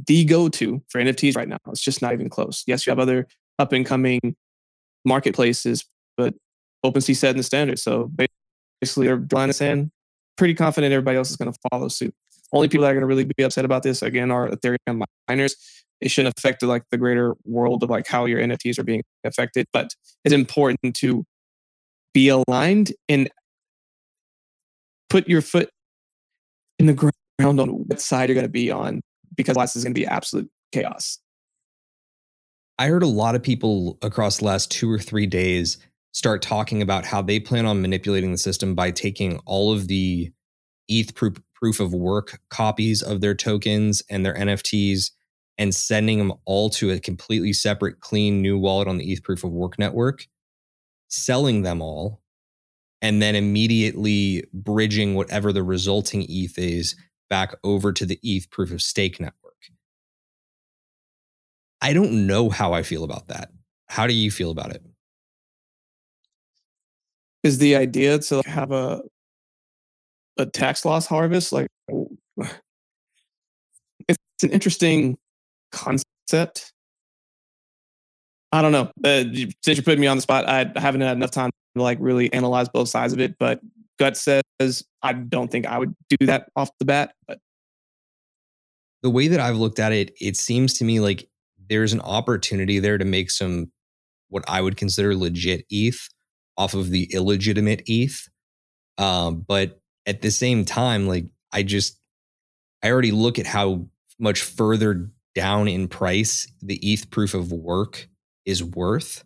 the 0.08 0.26
go-to 0.26 0.82
for 0.90 1.02
NFTs 1.02 1.36
right 1.36 1.48
now. 1.48 1.58
It's 1.68 1.82
just 1.82 2.02
not 2.02 2.14
even 2.14 2.30
close. 2.30 2.64
Yes, 2.68 2.86
you 2.86 2.92
have 2.92 3.00
other 3.00 3.28
up 3.58 3.74
and 3.74 3.86
coming 3.86 4.20
marketplaces, 5.06 5.86
but 6.18 6.34
OpenSea 6.86 7.16
setting 7.16 7.38
the 7.38 7.44
standard. 7.44 7.80
So 7.80 8.12
basically, 8.80 9.08
they're 9.08 9.18
drawing 9.18 9.48
the 9.48 9.54
sand. 9.54 9.92
Pretty 10.38 10.54
confident 10.54 10.94
everybody 10.94 11.18
else 11.18 11.30
is 11.30 11.36
going 11.36 11.52
to 11.52 11.60
follow 11.70 11.88
suit. 11.90 12.14
Only 12.52 12.68
people 12.68 12.84
that 12.84 12.92
are 12.92 12.94
going 12.94 13.02
to 13.02 13.08
really 13.08 13.26
be 13.26 13.44
upset 13.44 13.66
about 13.66 13.84
this 13.84 14.02
again 14.02 14.32
are 14.32 14.50
Ethereum 14.50 15.04
miners. 15.28 15.56
It 16.02 16.10
shouldn't 16.10 16.34
affect 16.38 16.64
like 16.64 16.84
the 16.92 16.98
greater 16.98 17.36
world 17.46 17.84
of 17.84 17.90
like 17.90 18.08
how 18.08 18.26
your 18.26 18.40
NFTs 18.40 18.80
are 18.80 18.84
being 18.84 19.04
affected, 19.24 19.66
but 19.74 19.94
it's 20.24 20.34
important 20.34 20.96
to 20.96 21.26
be 22.14 22.30
aligned 22.30 22.94
and 23.08 23.30
put 25.10 25.28
your 25.28 25.42
foot 25.42 25.70
in 26.80 26.86
the 26.86 26.94
ground 26.94 27.60
on 27.60 27.70
what 27.70 28.00
side 28.00 28.30
you're 28.30 28.36
going 28.36 28.46
to 28.46 28.50
be 28.50 28.72
on 28.72 29.02
because 29.36 29.56
this 29.58 29.76
is 29.76 29.84
going 29.84 29.94
to 29.94 30.00
be 30.00 30.08
absolute 30.08 30.50
chaos. 30.72 31.20
I 32.78 32.88
heard 32.88 33.04
a 33.04 33.08
lot 33.08 33.36
of 33.36 33.44
people 33.44 33.98
across 34.02 34.38
the 34.38 34.46
last 34.46 34.72
two 34.72 34.90
or 34.90 35.00
three 35.00 35.26
days 35.26 35.78
start 36.14 36.42
talking 36.42 36.82
about 36.82 37.06
how 37.06 37.22
they 37.22 37.40
plan 37.40 37.66
on 37.66 37.82
manipulating 37.82 38.32
the 38.32 38.38
system 38.38 38.74
by 38.74 38.92
taking 38.92 39.38
all 39.46 39.74
of 39.74 39.88
the 39.88 40.32
ETH 40.90 41.16
proof, 41.16 41.38
proof 41.54 41.80
of 41.80 41.94
work 41.94 42.40
copies 42.50 43.02
of 43.02 43.22
their 43.22 43.36
tokens 43.36 44.04
and 44.10 44.26
their 44.26 44.34
NFTs 44.34 45.12
and 45.58 45.76
sending 45.76 46.18
them 46.18 46.34
all 46.46 46.70
to 46.70 46.90
a 46.90 47.00
completely 47.00 47.54
separate, 47.54 48.00
clean 48.00 48.42
new 48.42 48.58
wallet 48.58 48.88
on 48.88 48.98
the 48.98 49.12
ETH 49.12 49.24
proof 49.24 49.44
of 49.44 49.52
work 49.52 49.78
network, 49.78 50.26
selling 51.10 51.64
them 51.64 51.82
all, 51.82 52.22
and 53.02 53.22
then 53.22 53.36
immediately 53.36 54.46
bridging 54.54 55.16
whatever 55.16 55.52
the 55.54 55.64
resulting 55.64 56.26
ETH 56.30 56.58
is 56.58 56.96
back 57.30 57.56
over 57.64 57.92
to 57.92 58.06
the 58.06 58.20
ETH 58.24 58.50
proof 58.50 58.72
of 58.72 58.82
stake 58.82 59.20
network. 59.20 59.54
I 61.82 61.94
don't 61.94 62.28
know 62.28 62.50
how 62.50 62.74
I 62.74 62.84
feel 62.84 63.04
about 63.04 63.28
that. 63.28 63.52
How 63.88 64.08
do 64.08 64.14
you 64.14 64.32
feel 64.32 64.52
about 64.52 64.72
it? 64.72 64.84
Is 67.44 67.58
the 67.58 67.76
idea 67.76 68.20
to 68.20 68.42
have 68.46 68.72
a 68.72 69.02
a 70.40 70.46
tax 70.46 70.86
loss 70.86 71.06
harvest 71.06 71.52
like 71.52 71.68
it's 74.08 74.18
an 74.44 74.52
interesting 74.52 75.18
concept. 75.72 76.72
I 78.52 78.62
don't 78.62 78.72
know. 78.72 78.92
Uh, 79.04 79.26
since 79.64 79.78
you're 79.78 79.84
putting 79.84 80.00
me 80.00 80.08
on 80.08 80.18
the 80.18 80.22
spot, 80.22 80.48
I 80.48 80.72
haven't 80.76 81.02
had 81.02 81.16
enough 81.18 81.32
time 81.32 81.52
to 81.76 81.84
like 81.84 81.98
really 82.02 82.32
analyze 82.34 82.70
both 82.70 82.90
sides 82.90 83.14
of 83.14 83.20
it. 83.20 83.36
But 83.38 83.60
gut 84.00 84.18
says 84.18 84.42
I 85.04 85.14
don't 85.14 85.52
think 85.52 85.68
I 85.68 85.78
would 85.78 85.94
do 86.10 86.26
that 86.26 86.50
off 86.56 86.70
the 86.80 86.86
bat. 86.86 87.14
But 87.28 87.40
the 89.04 89.10
way 89.10 89.28
that 89.28 89.40
I've 89.40 89.58
looked 89.58 89.80
at 89.80 89.92
it, 89.92 90.12
it 90.20 90.38
seems 90.38 90.74
to 90.76 90.86
me 90.86 91.00
like 91.00 91.28
there's 91.70 91.94
an 91.94 92.02
opportunity 92.02 92.80
there 92.80 92.98
to 92.98 93.06
make 93.06 93.30
some 93.30 93.72
what 94.30 94.44
I 94.48 94.62
would 94.62 94.78
consider 94.78 95.16
legit 95.16 95.66
ETH 95.70 96.08
off 96.58 96.74
of 96.74 96.90
the 96.90 97.12
illegitimate 97.14 97.84
ETH. 97.86 98.28
Um, 98.98 99.46
but 99.48 99.80
at 100.10 100.22
the 100.24 100.32
same 100.32 100.66
time, 100.66 101.08
like 101.08 101.26
I 101.54 101.62
just 101.62 102.00
I 102.84 102.92
already 102.92 103.12
look 103.12 103.38
at 103.38 103.46
how 103.46 103.86
much 104.18 104.42
further 104.42 105.12
down 105.36 105.68
in 105.68 105.88
price 105.88 106.52
the 106.62 106.78
ETH 106.82 107.12
proof 107.12 107.36
of 107.36 107.52
work 107.52 108.10
is 108.44 108.64
worth 108.64 109.24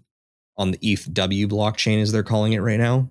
on 0.57 0.71
the 0.71 0.77
ETHW 0.79 1.47
blockchain, 1.47 2.01
as 2.01 2.11
they're 2.11 2.21
calling 2.21 2.53
it 2.53 2.59
right 2.59 2.79
now. 2.79 3.09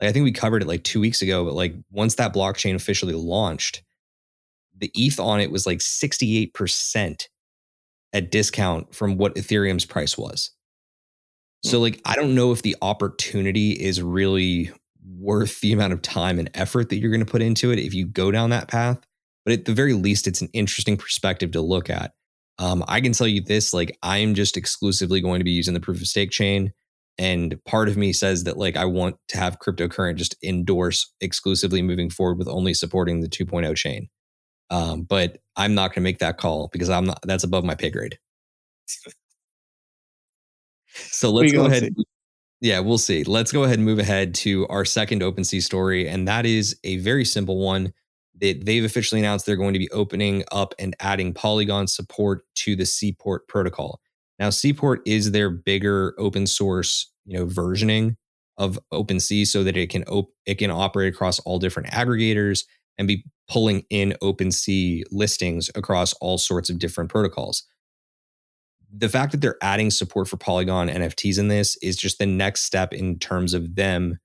Like 0.00 0.10
I 0.10 0.12
think 0.12 0.24
we 0.24 0.32
covered 0.32 0.62
it 0.62 0.68
like 0.68 0.82
two 0.82 1.00
weeks 1.00 1.22
ago, 1.22 1.44
but 1.44 1.54
like 1.54 1.74
once 1.92 2.16
that 2.16 2.34
blockchain 2.34 2.74
officially 2.74 3.14
launched, 3.14 3.82
the 4.76 4.90
ETH 4.94 5.20
on 5.20 5.40
it 5.40 5.52
was 5.52 5.66
like 5.66 5.78
68% 5.78 7.28
at 8.12 8.30
discount 8.30 8.94
from 8.94 9.18
what 9.18 9.36
Ethereum's 9.36 9.84
price 9.84 10.18
was. 10.18 10.50
So, 11.64 11.78
hmm. 11.78 11.84
like, 11.84 12.00
I 12.04 12.16
don't 12.16 12.34
know 12.34 12.52
if 12.52 12.62
the 12.62 12.76
opportunity 12.82 13.72
is 13.72 14.02
really 14.02 14.72
worth 15.16 15.60
the 15.60 15.72
amount 15.72 15.92
of 15.92 16.02
time 16.02 16.38
and 16.38 16.50
effort 16.54 16.88
that 16.88 16.98
you're 16.98 17.10
going 17.10 17.24
to 17.24 17.30
put 17.30 17.42
into 17.42 17.70
it 17.70 17.78
if 17.78 17.94
you 17.94 18.06
go 18.06 18.30
down 18.30 18.50
that 18.50 18.68
path. 18.68 19.00
But 19.44 19.52
at 19.54 19.64
the 19.64 19.72
very 19.72 19.94
least, 19.94 20.26
it's 20.26 20.42
an 20.42 20.50
interesting 20.52 20.96
perspective 20.96 21.52
to 21.52 21.60
look 21.60 21.88
at. 21.88 22.12
Um, 22.58 22.84
I 22.88 23.00
can 23.00 23.12
tell 23.12 23.26
you 23.28 23.40
this 23.40 23.72
like, 23.72 23.96
I'm 24.02 24.34
just 24.34 24.56
exclusively 24.56 25.20
going 25.20 25.40
to 25.40 25.44
be 25.44 25.52
using 25.52 25.74
the 25.74 25.80
proof 25.80 26.00
of 26.00 26.06
stake 26.06 26.30
chain. 26.30 26.72
And 27.16 27.58
part 27.64 27.88
of 27.88 27.96
me 27.96 28.12
says 28.12 28.44
that, 28.44 28.58
like, 28.58 28.76
I 28.76 28.84
want 28.84 29.16
to 29.28 29.38
have 29.38 29.58
cryptocurrent 29.58 30.16
just 30.16 30.36
endorse 30.42 31.12
exclusively 31.20 31.82
moving 31.82 32.10
forward 32.10 32.38
with 32.38 32.48
only 32.48 32.74
supporting 32.74 33.20
the 33.20 33.28
2.0 33.28 33.74
chain. 33.76 34.08
Um, 34.70 35.02
but 35.02 35.38
I'm 35.56 35.74
not 35.74 35.88
going 35.88 35.94
to 35.96 36.00
make 36.02 36.18
that 36.18 36.38
call 36.38 36.68
because 36.72 36.90
I'm 36.90 37.06
not, 37.06 37.20
that's 37.24 37.44
above 37.44 37.64
my 37.64 37.74
pay 37.74 37.90
grade. 37.90 38.18
So 40.90 41.30
let's 41.30 41.52
go 41.52 41.66
ahead. 41.66 41.84
See. 41.96 42.04
Yeah, 42.60 42.80
we'll 42.80 42.98
see. 42.98 43.22
Let's 43.22 43.52
go 43.52 43.62
ahead 43.62 43.78
and 43.78 43.84
move 43.84 44.00
ahead 44.00 44.34
to 44.36 44.66
our 44.66 44.84
second 44.84 45.22
OpenSea 45.22 45.62
story. 45.62 46.08
And 46.08 46.26
that 46.26 46.44
is 46.44 46.76
a 46.82 46.96
very 46.98 47.24
simple 47.24 47.58
one 47.58 47.92
that 48.40 48.64
they've 48.64 48.84
officially 48.84 49.20
announced 49.20 49.46
they're 49.46 49.56
going 49.56 49.74
to 49.74 49.78
be 49.78 49.90
opening 49.90 50.44
up 50.50 50.74
and 50.78 50.94
adding 51.00 51.34
Polygon 51.34 51.86
support 51.86 52.42
to 52.56 52.74
the 52.74 52.86
Seaport 52.86 53.46
protocol. 53.48 54.00
Now, 54.38 54.50
Seaport 54.50 55.02
is 55.06 55.32
their 55.32 55.50
bigger 55.50 56.14
open 56.18 56.46
source, 56.46 57.12
you 57.26 57.38
know, 57.38 57.46
versioning 57.46 58.16
of 58.56 58.78
OpenSea 58.92 59.46
so 59.46 59.62
that 59.62 59.76
it 59.76 59.90
can 59.90 60.02
op- 60.04 60.32
it 60.44 60.56
can 60.56 60.70
operate 60.70 61.12
across 61.14 61.38
all 61.40 61.58
different 61.58 61.90
aggregators 61.90 62.64
and 62.96 63.06
be 63.06 63.24
pulling 63.48 63.84
in 63.90 64.14
OpenSea 64.22 65.04
listings 65.12 65.70
across 65.76 66.12
all 66.14 66.38
sorts 66.38 66.70
of 66.70 66.78
different 66.78 67.10
protocols. 67.10 67.64
The 68.90 69.08
fact 69.08 69.32
that 69.32 69.40
they're 69.40 69.58
adding 69.62 69.90
support 69.90 70.28
for 70.28 70.36
Polygon 70.36 70.88
NFTs 70.88 71.38
in 71.38 71.48
this 71.48 71.76
is 71.82 71.96
just 71.96 72.18
the 72.18 72.26
next 72.26 72.62
step 72.62 72.92
in 72.92 73.18
terms 73.18 73.52
of 73.52 73.74
them 73.74 74.18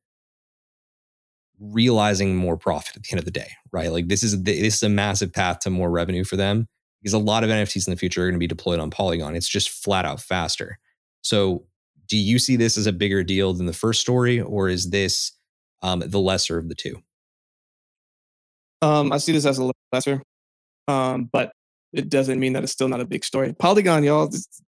realizing 1.59 2.35
more 2.35 2.57
profit 2.57 2.95
at 2.97 3.03
the 3.03 3.11
end 3.11 3.19
of 3.19 3.25
the 3.25 3.31
day, 3.31 3.51
right? 3.71 3.91
Like 3.91 4.07
this 4.07 4.23
is 4.23 4.41
this 4.43 4.75
is 4.75 4.83
a 4.83 4.89
massive 4.89 5.33
path 5.33 5.59
to 5.59 5.69
more 5.69 5.89
revenue 5.89 6.23
for 6.23 6.35
them 6.35 6.67
because 7.01 7.13
a 7.13 7.19
lot 7.19 7.43
of 7.43 7.49
NFTs 7.49 7.87
in 7.87 7.91
the 7.91 7.97
future 7.97 8.23
are 8.23 8.27
going 8.27 8.35
to 8.35 8.39
be 8.39 8.47
deployed 8.47 8.79
on 8.79 8.89
Polygon. 8.89 9.35
It's 9.35 9.47
just 9.47 9.69
flat 9.69 10.05
out 10.05 10.21
faster. 10.21 10.79
So, 11.21 11.65
do 12.07 12.17
you 12.17 12.37
see 12.39 12.55
this 12.55 12.77
as 12.77 12.85
a 12.85 12.91
bigger 12.91 13.23
deal 13.23 13.53
than 13.53 13.65
the 13.65 13.73
first 13.73 14.01
story, 14.01 14.39
or 14.39 14.69
is 14.69 14.89
this 14.89 15.31
um, 15.81 15.99
the 16.05 16.19
lesser 16.19 16.57
of 16.57 16.69
the 16.69 16.75
two? 16.75 17.01
Um, 18.81 19.11
I 19.11 19.17
see 19.17 19.31
this 19.31 19.45
as 19.45 19.57
a 19.57 19.71
lesser, 19.91 20.21
um, 20.87 21.29
but 21.31 21.53
it 21.93 22.09
doesn't 22.09 22.39
mean 22.39 22.53
that 22.53 22.63
it's 22.63 22.71
still 22.71 22.87
not 22.87 23.01
a 23.01 23.05
big 23.05 23.23
story. 23.23 23.53
Polygon, 23.53 24.03
y'all, 24.03 24.29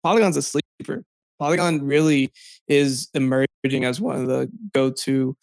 Polygon's 0.04 0.38
a 0.38 0.42
sleeper. 0.42 1.04
Polygon 1.40 1.86
really 1.86 2.32
is 2.68 3.10
emerging 3.14 3.86
as 3.86 4.00
one 4.00 4.22
of 4.22 4.28
the 4.28 4.50
go-to 4.74 5.36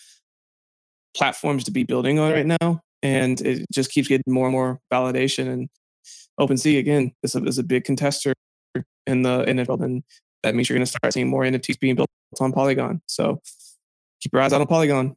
platforms 1.14 1.64
to 1.64 1.70
be 1.70 1.84
building 1.84 2.18
on 2.18 2.32
right 2.32 2.46
now, 2.46 2.80
and 3.02 3.40
it 3.40 3.66
just 3.72 3.90
keeps 3.90 4.08
getting 4.08 4.32
more 4.32 4.46
and 4.46 4.52
more 4.52 4.80
validation. 4.92 5.48
And 5.48 5.68
OpenSea 6.38 6.78
again 6.78 7.12
is 7.22 7.34
a, 7.34 7.44
is 7.44 7.58
a 7.58 7.62
big 7.62 7.84
contester 7.84 8.32
in 9.06 9.22
the 9.22 9.42
in 9.48 9.58
it, 9.58 9.68
and 9.68 10.02
that 10.42 10.54
means 10.54 10.68
you're 10.68 10.76
going 10.76 10.86
to 10.86 10.90
start 10.90 11.12
seeing 11.12 11.28
more 11.28 11.42
NFTs 11.42 11.80
being 11.80 11.96
built 11.96 12.08
on 12.40 12.52
Polygon. 12.52 13.02
So 13.06 13.40
keep 14.20 14.32
your 14.32 14.42
eyes 14.42 14.52
out 14.52 14.60
on 14.60 14.66
Polygon. 14.66 15.16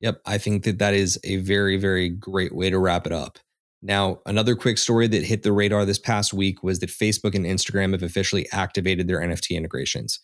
Yep, 0.00 0.20
I 0.26 0.38
think 0.38 0.64
that 0.64 0.78
that 0.78 0.94
is 0.94 1.18
a 1.24 1.36
very, 1.36 1.76
very 1.76 2.08
great 2.08 2.54
way 2.54 2.70
to 2.70 2.78
wrap 2.78 3.06
it 3.06 3.12
up. 3.12 3.38
Now, 3.86 4.18
another 4.26 4.56
quick 4.56 4.78
story 4.78 5.06
that 5.06 5.22
hit 5.22 5.44
the 5.44 5.52
radar 5.52 5.84
this 5.84 5.98
past 5.98 6.34
week 6.34 6.64
was 6.64 6.80
that 6.80 6.90
Facebook 6.90 7.36
and 7.36 7.46
Instagram 7.46 7.92
have 7.92 8.02
officially 8.02 8.48
activated 8.50 9.06
their 9.06 9.20
NFT 9.20 9.56
integrations. 9.56 10.18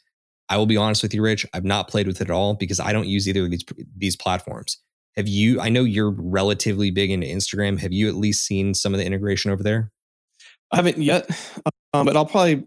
I 0.49 0.57
will 0.57 0.67
be 0.67 0.77
honest 0.77 1.01
with 1.01 1.15
you, 1.15 1.23
Rich, 1.23 1.47
I've 1.55 1.65
not 1.65 1.87
played 1.87 2.09
with 2.09 2.21
it 2.21 2.25
at 2.25 2.31
all 2.33 2.55
because 2.55 2.81
I 2.81 2.93
don't 2.93 3.07
use 3.07 3.29
either 3.29 3.45
of 3.45 3.51
these 3.51 3.65
these 3.97 4.17
platforms. 4.17 4.79
Have 5.17 5.29
you? 5.29 5.61
I 5.61 5.69
know 5.69 5.85
you're 5.85 6.11
relatively 6.11 6.91
big 6.91 7.13
into 7.13 7.29
Instagram. 7.29 7.79
Have 7.79 7.93
you 7.93 8.09
at 8.09 8.17
least 8.17 8.45
seen 8.45 8.75
some 8.75 8.95
of 8.95 8.99
the 8.99 9.07
integration 9.07 9.53
over 9.53 9.63
there? 9.63 9.93
I 10.73 10.77
haven't 10.77 10.99
yet, 10.99 11.31
um, 11.95 12.05
but 12.05 12.17
I'll 12.17 12.27
probably 12.27 12.67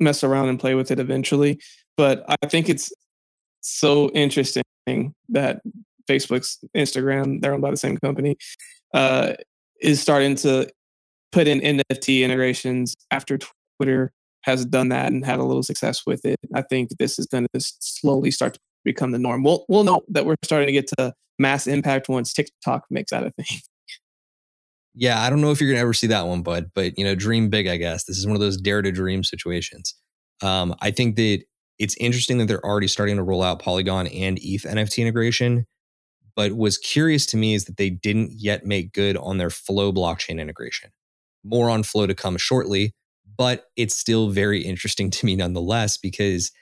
mess 0.00 0.24
around 0.24 0.48
and 0.48 0.58
play 0.58 0.74
with 0.74 0.90
it 0.90 0.98
eventually. 0.98 1.60
But 1.96 2.24
I 2.28 2.48
think 2.48 2.68
it's 2.68 2.92
so 3.60 4.10
interesting 4.10 4.64
that 5.28 5.60
Facebook's 6.10 6.58
Instagram, 6.76 7.40
they're 7.40 7.52
owned 7.52 7.62
by 7.62 7.70
the 7.70 7.76
same 7.76 7.98
company, 7.98 8.36
uh, 8.92 9.34
is 9.84 10.00
starting 10.00 10.34
to 10.36 10.68
put 11.30 11.46
in 11.46 11.60
NFT 11.60 12.22
integrations 12.22 12.94
after 13.10 13.38
Twitter 13.78 14.12
has 14.42 14.64
done 14.64 14.88
that 14.88 15.12
and 15.12 15.24
had 15.24 15.38
a 15.38 15.44
little 15.44 15.62
success 15.62 16.02
with 16.06 16.24
it. 16.24 16.38
I 16.54 16.62
think 16.62 16.90
this 16.98 17.18
is 17.18 17.26
going 17.26 17.46
to 17.52 17.60
slowly 17.60 18.30
start 18.30 18.54
to 18.54 18.60
become 18.84 19.12
the 19.12 19.18
norm. 19.18 19.42
We'll, 19.42 19.64
we'll 19.68 19.84
know 19.84 20.02
that 20.08 20.26
we're 20.26 20.36
starting 20.42 20.66
to 20.66 20.72
get 20.72 20.86
to 20.98 21.12
mass 21.38 21.66
impact 21.66 22.08
once 22.08 22.32
TikTok 22.32 22.84
makes 22.90 23.10
that 23.10 23.24
a 23.24 23.30
thing. 23.30 23.60
Yeah, 24.96 25.20
I 25.20 25.28
don't 25.28 25.40
know 25.40 25.50
if 25.50 25.60
you're 25.60 25.70
gonna 25.70 25.82
ever 25.82 25.92
see 25.92 26.06
that 26.06 26.28
one, 26.28 26.42
bud, 26.42 26.70
but 26.72 26.96
you 26.96 27.04
know, 27.04 27.16
dream 27.16 27.50
big, 27.50 27.66
I 27.66 27.78
guess. 27.78 28.04
This 28.04 28.16
is 28.16 28.28
one 28.28 28.36
of 28.36 28.40
those 28.40 28.56
dare 28.56 28.80
to 28.80 28.92
dream 28.92 29.24
situations. 29.24 29.96
Um, 30.40 30.72
I 30.80 30.92
think 30.92 31.16
that 31.16 31.42
it's 31.80 31.96
interesting 31.96 32.38
that 32.38 32.46
they're 32.46 32.64
already 32.64 32.86
starting 32.86 33.16
to 33.16 33.24
roll 33.24 33.42
out 33.42 33.58
Polygon 33.58 34.06
and 34.06 34.38
ETH 34.40 34.62
NFT 34.62 34.98
integration 34.98 35.66
but 36.36 36.56
was 36.56 36.78
curious 36.78 37.26
to 37.26 37.36
me 37.36 37.54
is 37.54 37.64
that 37.66 37.76
they 37.76 37.90
didn't 37.90 38.32
yet 38.32 38.64
make 38.64 38.92
good 38.92 39.16
on 39.16 39.38
their 39.38 39.50
Flow 39.50 39.92
blockchain 39.92 40.40
integration. 40.40 40.90
More 41.44 41.70
on 41.70 41.82
Flow 41.82 42.06
to 42.06 42.14
come 42.14 42.36
shortly, 42.36 42.94
but 43.36 43.66
it's 43.76 43.96
still 43.96 44.28
very 44.28 44.62
interesting 44.62 45.10
to 45.12 45.26
me 45.26 45.36
nonetheless 45.36 45.96
because 45.96 46.52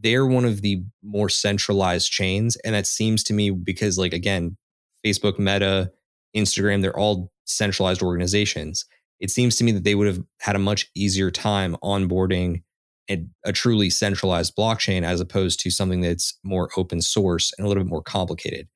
they're 0.00 0.26
one 0.26 0.44
of 0.44 0.62
the 0.62 0.82
more 1.02 1.28
centralized 1.28 2.10
chains. 2.10 2.56
And 2.56 2.74
that 2.74 2.86
seems 2.86 3.24
to 3.24 3.34
me 3.34 3.50
because, 3.50 3.98
like, 3.98 4.12
again, 4.12 4.56
Facebook, 5.04 5.38
Meta, 5.38 5.90
Instagram, 6.36 6.82
they're 6.82 6.98
all 6.98 7.32
centralized 7.46 8.02
organizations. 8.02 8.84
It 9.20 9.30
seems 9.30 9.56
to 9.56 9.64
me 9.64 9.72
that 9.72 9.84
they 9.84 9.94
would 9.94 10.06
have 10.06 10.22
had 10.40 10.56
a 10.56 10.60
much 10.60 10.90
easier 10.94 11.30
time 11.30 11.76
onboarding 11.82 12.62
a, 13.10 13.24
a 13.44 13.52
truly 13.52 13.90
centralized 13.90 14.54
blockchain 14.56 15.02
as 15.02 15.20
opposed 15.20 15.60
to 15.60 15.70
something 15.70 16.00
that's 16.00 16.38
more 16.44 16.68
open 16.76 17.00
source 17.00 17.52
and 17.56 17.64
a 17.64 17.68
little 17.68 17.82
bit 17.82 17.90
more 17.90 18.02
complicated. 18.02 18.68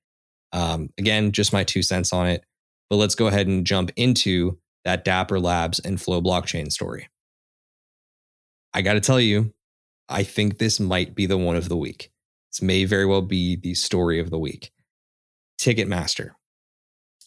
Um, 0.53 0.91
again, 0.99 1.33
just 1.33 1.53
my 1.53 1.65
two 1.65 1.83
cents 1.83 2.13
on 2.13 2.27
it. 2.27 2.45
But 2.91 2.97
let's 2.97 3.15
go 3.15 3.27
ahead 3.27 3.47
and 3.47 3.67
jump 3.67 3.91
into 3.97 4.59
that 4.85 5.05
Dapper 5.05 5.41
Labs 5.41 5.79
and 5.79 6.01
Flow 6.01 6.21
blockchain 6.21 6.71
story. 6.71 7.09
I 8.75 8.83
got 8.83 8.95
to 8.95 9.01
tell 9.01 9.21
you, 9.21 9.53
I 10.09 10.23
think 10.25 10.59
this 10.59 10.81
might 10.81 11.15
be 11.15 11.27
the 11.27 11.39
one 11.39 11.57
of 11.57 11.69
the 11.69 11.77
week. 11.77 12.11
This 12.51 12.63
may 12.63 12.85
very 12.85 13.07
well 13.07 13.23
be 13.23 13.57
the 13.57 13.75
story 13.75 14.19
of 14.19 14.31
the 14.31 14.39
week. 14.39 14.73
Ticketmaster. 15.59 16.31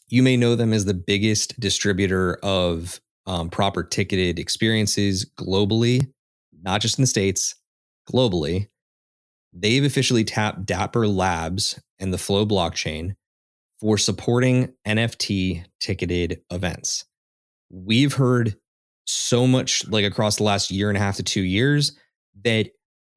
You 0.07 0.21
may 0.21 0.37
know 0.37 0.55
them 0.55 0.71
as 0.71 0.85
the 0.85 0.93
biggest 0.93 1.59
distributor 1.59 2.37
of 2.43 3.01
um, 3.25 3.49
proper 3.49 3.83
ticketed 3.83 4.37
experiences 4.37 5.25
globally, 5.37 6.11
not 6.61 6.81
just 6.81 6.99
in 6.99 7.03
the 7.03 7.07
States, 7.07 7.55
globally. 8.11 8.67
They've 9.51 9.83
officially 9.83 10.23
tapped 10.23 10.65
Dapper 10.65 11.07
Labs 11.07 11.79
and 11.99 12.13
the 12.13 12.17
Flow 12.17 12.45
blockchain 12.45 13.15
for 13.79 13.97
supporting 13.97 14.73
NFT 14.87 15.65
ticketed 15.79 16.41
events. 16.51 17.05
We've 17.69 18.13
heard 18.13 18.55
so 19.05 19.45
much 19.45 19.87
like 19.87 20.05
across 20.05 20.37
the 20.37 20.43
last 20.43 20.71
year 20.71 20.89
and 20.89 20.97
a 20.97 21.01
half 21.01 21.17
to 21.17 21.23
two 21.23 21.43
years 21.43 21.97
that 22.43 22.69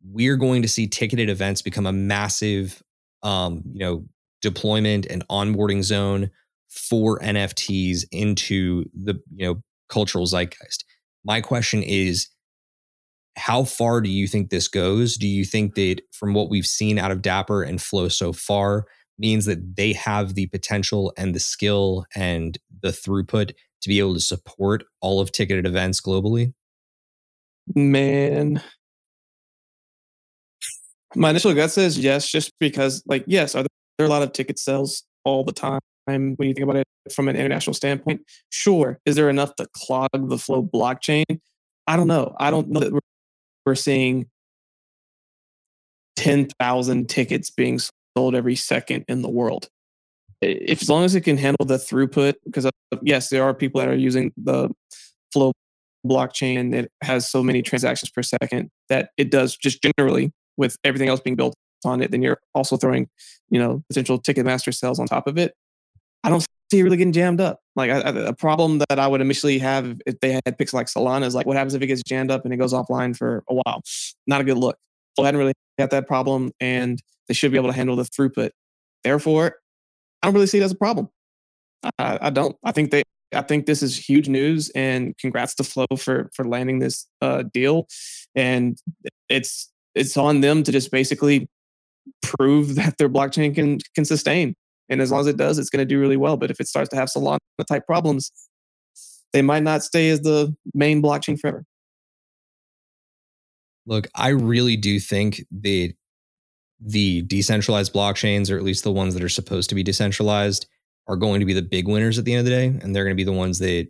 we're 0.05 0.37
going 0.37 0.63
to 0.63 0.69
see 0.69 0.87
ticketed 0.87 1.29
events 1.29 1.63
become 1.63 1.87
a 1.87 1.93
massive 1.93 2.83
um, 3.23 3.63
you 3.73 3.81
know 3.81 4.05
deployment 4.43 5.07
and 5.07 5.27
onboarding 5.29 5.83
zone 5.83 6.31
for 6.69 7.19
NFTs 7.21 8.05
into 8.13 8.85
the 8.95 9.15
you 9.35 9.47
know 9.47 9.63
cultural 9.89 10.27
zeitgeist. 10.27 10.85
My 11.25 11.41
question 11.41 11.83
is 11.83 12.29
how 13.37 13.65
far 13.65 14.01
do 14.01 14.11
you 14.11 14.27
think 14.27 14.51
this 14.51 14.69
goes? 14.69 15.17
Do 15.17 15.29
you 15.29 15.45
think 15.45 15.75
that 15.75 16.01
from 16.13 16.35
what 16.35 16.51
we've 16.51 16.67
seen 16.67 16.99
out 16.99 17.11
of 17.11 17.23
Dapper 17.23 17.63
and 17.63 17.81
Flow 17.81 18.09
so 18.09 18.33
far 18.33 18.87
means 19.19 19.45
that 19.47 19.77
they 19.77 19.93
have 19.93 20.35
the 20.35 20.47
potential 20.47 21.13
and 21.17 21.35
the 21.35 21.41
skill 21.41 22.05
and 22.15 22.59
the 22.83 22.89
throughput 22.89 23.53
to 23.81 23.89
be 23.89 23.99
able 23.99 24.15
to 24.15 24.21
support 24.21 24.85
all 25.01 25.21
of 25.21 25.31
ticketed 25.33 25.67
events 25.67 26.01
globally? 26.01 26.53
Man, 27.75 28.63
my 31.15 31.31
initial 31.31 31.55
gut 31.55 31.71
says 31.71 31.99
yes, 31.99 32.29
just 32.29 32.53
because, 32.59 33.03
like, 33.07 33.25
yes, 33.27 33.55
are 33.55 33.65
there 33.99 34.07
a 34.07 34.11
lot 34.11 34.23
of 34.23 34.33
ticket 34.33 34.59
sales 34.59 35.05
all 35.25 35.45
the 35.45 35.53
time 35.53 35.81
when 36.07 36.37
you 36.39 36.55
think 36.55 36.61
about 36.61 36.77
it 36.77 36.87
from 37.13 37.29
an 37.29 37.37
international 37.37 37.75
standpoint? 37.75 38.23
Sure. 38.51 38.99
Is 39.05 39.17
there 39.17 39.29
enough 39.29 39.55
to 39.57 39.67
clog 39.75 40.09
the 40.13 40.39
flow 40.39 40.63
blockchain? 40.63 41.25
I 41.87 41.97
don't 41.97 42.09
know. 42.09 42.35
I 42.39 42.51
don't 42.51 42.69
know 42.69 42.81
that 42.81 42.93
we're, 42.93 43.01
we're 43.69 43.75
seeing 43.75 44.27
10,000 46.17 47.09
tickets 47.09 47.51
being 47.51 47.79
sold 48.17 48.35
every 48.35 48.57
second 48.57 49.05
in 49.09 49.21
the 49.21 49.29
world. 49.29 49.69
If 50.41 50.81
as 50.81 50.89
long 50.89 51.05
as 51.05 51.15
it 51.15 51.21
can 51.21 51.37
handle 51.37 51.67
the 51.67 51.77
throughput, 51.77 52.35
because 52.47 52.65
uh, 52.65 52.71
yes, 53.03 53.29
there 53.29 53.45
are 53.45 53.53
people 53.53 53.81
that 53.81 53.89
are 53.89 53.95
using 53.95 54.33
the 54.39 54.71
flow 55.33 55.53
blockchain 56.07 56.75
it 56.75 56.91
has 57.03 57.29
so 57.29 57.43
many 57.43 57.61
transactions 57.61 58.09
per 58.09 58.23
second 58.23 58.71
that 58.89 59.11
it 59.19 59.31
does 59.31 59.57
just 59.57 59.81
generally 59.83 60.33
with 60.57 60.77
everything 60.85 61.09
else 61.09 61.21
being 61.21 61.37
built 61.37 61.55
on 61.85 62.01
it, 62.01 62.11
then 62.11 62.23
you're 62.23 62.39
also 62.55 62.79
throwing, 62.79 63.09
you 63.51 63.61
know, 63.61 63.83
potential 63.91 64.19
Ticketmaster 64.19 64.75
sales 64.75 64.99
on 64.99 65.07
top 65.07 65.27
of 65.27 65.37
it. 65.37 65.53
I 66.25 66.31
don't 66.31 66.47
see 66.71 66.83
really 66.83 66.97
getting 66.97 67.13
jammed 67.13 67.41
up. 67.41 67.61
Like 67.77 67.91
a 67.91 68.35
problem 68.35 68.79
that 68.89 68.99
I 68.99 69.07
would 69.07 69.21
initially 69.21 69.59
have 69.59 70.01
if 70.07 70.19
they 70.21 70.33
had 70.33 70.59
picks 70.59 70.75
like 70.75 70.87
Solana 70.87 71.25
is 71.25 71.35
like, 71.35 71.47
what 71.47 71.57
happens 71.57 71.75
if 71.75 71.83
it 71.83 71.87
gets 71.87 72.03
jammed 72.03 72.31
up 72.31 72.45
and 72.45 72.53
it 72.53 72.57
goes 72.57 72.73
offline 72.73 73.17
for 73.17 73.45
a 73.49 73.55
while? 73.55 73.83
Not 74.27 74.41
a 74.41 74.45
good 74.45 74.59
look. 74.59 74.77
So 75.17 75.23
I 75.23 75.27
hadn't 75.27 75.39
really 75.39 75.55
had 75.79 75.91
that 75.91 76.07
problem, 76.07 76.53
and 76.61 77.01
they 77.27 77.35
should 77.35 77.51
be 77.51 77.59
able 77.59 77.69
to 77.69 77.75
handle 77.75 77.97
the 77.97 78.05
throughput. 78.05 78.51
Therefore, 79.05 79.57
I 80.23 80.27
don't 80.27 80.35
really 80.35 80.47
see 80.47 80.59
it 80.59 80.63
as 80.63 80.73
a 80.73 80.77
problem. 80.77 81.09
I, 81.99 82.19
I 82.23 82.31
don't. 82.31 82.57
I 82.65 82.73
think 82.73 82.91
they. 82.91 83.03
I 83.35 83.43
think 83.43 83.67
this 83.67 83.83
is 83.83 83.97
huge 83.97 84.29
news, 84.29 84.71
and 84.71 85.17
congrats 85.19 85.55
to 85.57 85.65
Flow 85.65 85.87
for 85.97 86.31
for 86.35 86.45
landing 86.45 86.79
this 86.79 87.07
uh, 87.21 87.45
deal. 87.53 87.87
And 88.35 88.79
it's 89.29 89.73
it's 89.95 90.17
on 90.17 90.41
them 90.41 90.63
to 90.63 90.73
just 90.73 90.91
basically 90.91 91.49
prove 92.23 92.75
that 92.77 92.99
their 92.99 93.09
blockchain 93.09 93.55
can 93.55 93.79
can 93.95 94.05
sustain. 94.05 94.55
And 94.89 95.01
as 95.01 95.11
long 95.11 95.21
as 95.21 95.27
it 95.27 95.37
does, 95.37 95.59
it's 95.59 95.71
going 95.71 95.81
to 95.81 95.87
do 95.87 96.01
really 96.01 96.17
well. 96.17 96.37
But 96.37 96.51
if 96.51 96.61
it 96.61 96.69
starts 96.69 96.89
to 96.91 96.97
have 96.97 97.09
Solana 97.09 97.39
type 97.69 97.87
problems, 97.87 98.31
they 99.33 99.43
might 99.43 99.63
not 99.63 99.83
stay 99.83 100.11
as 100.11 100.21
the 100.21 100.55
main 100.75 101.03
blockchain 101.03 101.39
forever. 101.39 101.65
Look, 103.87 104.09
I 104.15 104.29
really 104.29 104.77
do 104.77 105.01
think 105.01 105.45
the 105.51 105.95
the 106.81 107.23
decentralized 107.23 107.93
blockchains, 107.93 108.53
or 108.53 108.57
at 108.57 108.63
least 108.63 108.85
the 108.85 108.93
ones 108.93 109.13
that 109.15 109.25
are 109.25 109.29
supposed 109.29 109.69
to 109.69 109.75
be 109.75 109.83
decentralized, 109.83 110.67
are 111.09 111.17
going 111.17 111.41
to 111.41 111.47
be 111.47 111.53
the 111.53 111.63
big 111.63 111.89
winners 111.89 112.19
at 112.19 112.25
the 112.25 112.35
end 112.35 112.41
of 112.41 112.45
the 112.45 112.51
day, 112.53 112.67
and 112.67 112.95
they're 112.95 113.05
going 113.05 113.17
to 113.17 113.21
be 113.21 113.25
the 113.25 113.33
ones 113.33 113.59
that 113.59 113.89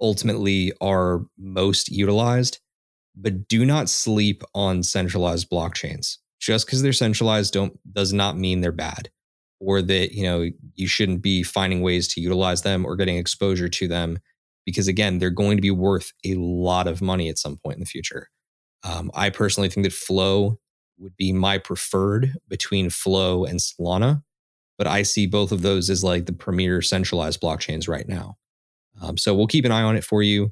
ultimately 0.00 0.72
are 0.80 1.22
most 1.36 1.90
utilized 1.90 2.60
but 3.16 3.48
do 3.48 3.64
not 3.64 3.88
sleep 3.88 4.42
on 4.54 4.82
centralized 4.82 5.50
blockchains. 5.50 6.18
Just 6.40 6.66
because 6.66 6.82
they're 6.82 6.92
centralized 6.92 7.52
don't 7.52 7.78
does 7.92 8.12
not 8.12 8.36
mean 8.36 8.60
they're 8.60 8.72
bad 8.72 9.08
or 9.60 9.82
that, 9.82 10.12
you 10.12 10.22
know, 10.22 10.48
you 10.74 10.86
shouldn't 10.86 11.22
be 11.22 11.42
finding 11.42 11.80
ways 11.80 12.08
to 12.08 12.20
utilize 12.20 12.62
them 12.62 12.84
or 12.84 12.96
getting 12.96 13.16
exposure 13.16 13.68
to 13.68 13.88
them 13.88 14.18
because 14.64 14.88
again, 14.88 15.18
they're 15.18 15.30
going 15.30 15.56
to 15.56 15.62
be 15.62 15.70
worth 15.70 16.12
a 16.24 16.34
lot 16.34 16.86
of 16.86 17.02
money 17.02 17.28
at 17.28 17.38
some 17.38 17.56
point 17.56 17.76
in 17.76 17.80
the 17.80 17.86
future. 17.86 18.28
Um, 18.82 19.10
I 19.14 19.30
personally 19.30 19.68
think 19.68 19.84
that 19.84 19.92
Flow 19.92 20.58
would 20.98 21.16
be 21.16 21.32
my 21.32 21.58
preferred 21.58 22.34
between 22.48 22.90
Flow 22.90 23.44
and 23.44 23.58
Solana, 23.58 24.22
but 24.78 24.86
I 24.86 25.02
see 25.02 25.26
both 25.26 25.52
of 25.52 25.62
those 25.62 25.90
as 25.90 26.04
like 26.04 26.26
the 26.26 26.32
premier 26.32 26.82
centralized 26.82 27.40
blockchains 27.40 27.88
right 27.88 28.08
now. 28.08 28.36
Um, 29.00 29.16
so 29.16 29.34
we'll 29.34 29.46
keep 29.46 29.64
an 29.64 29.72
eye 29.72 29.82
on 29.82 29.96
it 29.96 30.04
for 30.04 30.22
you 30.22 30.50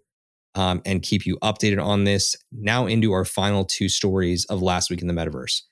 um, 0.55 0.83
and 0.85 1.03
keep 1.03 1.27
you 1.27 1.39
updated 1.39 1.83
on 1.83 2.05
this. 2.05 2.37
Now, 2.51 2.87
into 2.87 3.13
our 3.13 3.25
final 3.25 3.65
two 3.65 3.89
stories 3.89 4.45
of 4.47 4.63
last 4.63 4.91
week 4.91 5.01
in 5.01 5.09
the 5.09 5.15
metaverse. 5.15 5.63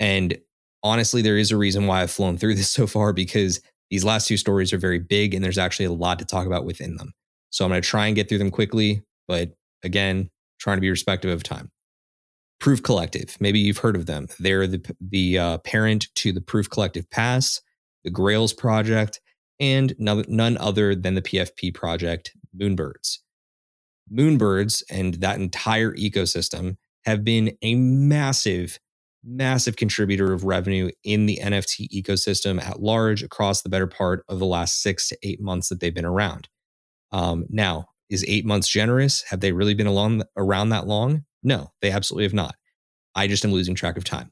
And 0.00 0.36
honestly, 0.84 1.22
there 1.22 1.38
is 1.38 1.50
a 1.50 1.56
reason 1.56 1.86
why 1.86 2.02
I've 2.02 2.10
flown 2.10 2.38
through 2.38 2.54
this 2.54 2.70
so 2.78 2.86
far 2.86 3.12
because 3.12 3.60
these 3.90 4.04
last 4.04 4.28
two 4.28 4.36
stories 4.36 4.72
are 4.72 4.78
very 4.78 5.00
big 5.00 5.34
and 5.34 5.42
there's 5.42 5.58
actually 5.58 5.86
a 5.86 5.92
lot 5.92 6.18
to 6.20 6.24
talk 6.24 6.46
about 6.46 6.64
within 6.64 6.96
them. 6.96 7.12
So 7.50 7.64
I'm 7.64 7.70
going 7.70 7.82
to 7.82 7.88
try 7.88 8.06
and 8.06 8.16
get 8.16 8.28
through 8.28 8.38
them 8.38 8.50
quickly, 8.50 9.02
but 9.26 9.52
again, 9.82 10.30
trying 10.58 10.76
to 10.76 10.80
be 10.80 10.88
respectve 10.88 11.32
of 11.32 11.42
time. 11.42 11.70
Proof 12.60 12.82
Collective, 12.82 13.36
maybe 13.40 13.58
you've 13.58 13.78
heard 13.78 13.96
of 13.96 14.06
them. 14.06 14.26
They're 14.38 14.66
the, 14.66 14.94
the 15.00 15.38
uh, 15.38 15.58
parent 15.58 16.08
to 16.16 16.32
the 16.32 16.40
Proof 16.40 16.70
Collective 16.70 17.08
Pass, 17.10 17.60
the 18.04 18.10
Grails 18.10 18.52
project, 18.52 19.20
and 19.60 19.94
none 19.98 20.56
other 20.56 20.94
than 20.94 21.14
the 21.14 21.22
PFP 21.22 21.74
project, 21.74 22.32
Moonbirds. 22.58 23.18
Moonbirds 24.12 24.82
and 24.90 25.14
that 25.14 25.38
entire 25.38 25.92
ecosystem 25.94 26.76
have 27.04 27.24
been 27.24 27.56
a 27.62 27.74
massive, 27.74 28.78
massive 29.26 29.76
contributor 29.76 30.32
of 30.32 30.44
revenue 30.44 30.90
in 31.02 31.26
the 31.26 31.38
NFT 31.42 31.88
ecosystem 31.90 32.62
at 32.62 32.80
large 32.80 33.22
across 33.22 33.62
the 33.62 33.68
better 33.68 33.86
part 33.86 34.24
of 34.28 34.38
the 34.38 34.46
last 34.46 34.82
six 34.82 35.08
to 35.08 35.18
eight 35.22 35.40
months 35.40 35.68
that 35.68 35.80
they've 35.80 35.94
been 35.94 36.04
around. 36.04 36.48
Um, 37.12 37.46
now, 37.48 37.86
is 38.10 38.24
eight 38.28 38.44
months 38.44 38.68
generous? 38.68 39.22
Have 39.30 39.40
they 39.40 39.52
really 39.52 39.74
been 39.74 39.86
along, 39.86 40.22
around 40.36 40.70
that 40.70 40.86
long? 40.86 41.24
No, 41.42 41.72
they 41.80 41.90
absolutely 41.90 42.24
have 42.24 42.34
not. 42.34 42.54
I 43.14 43.26
just 43.26 43.44
am 43.44 43.52
losing 43.52 43.74
track 43.74 43.96
of 43.96 44.04
time. 44.04 44.30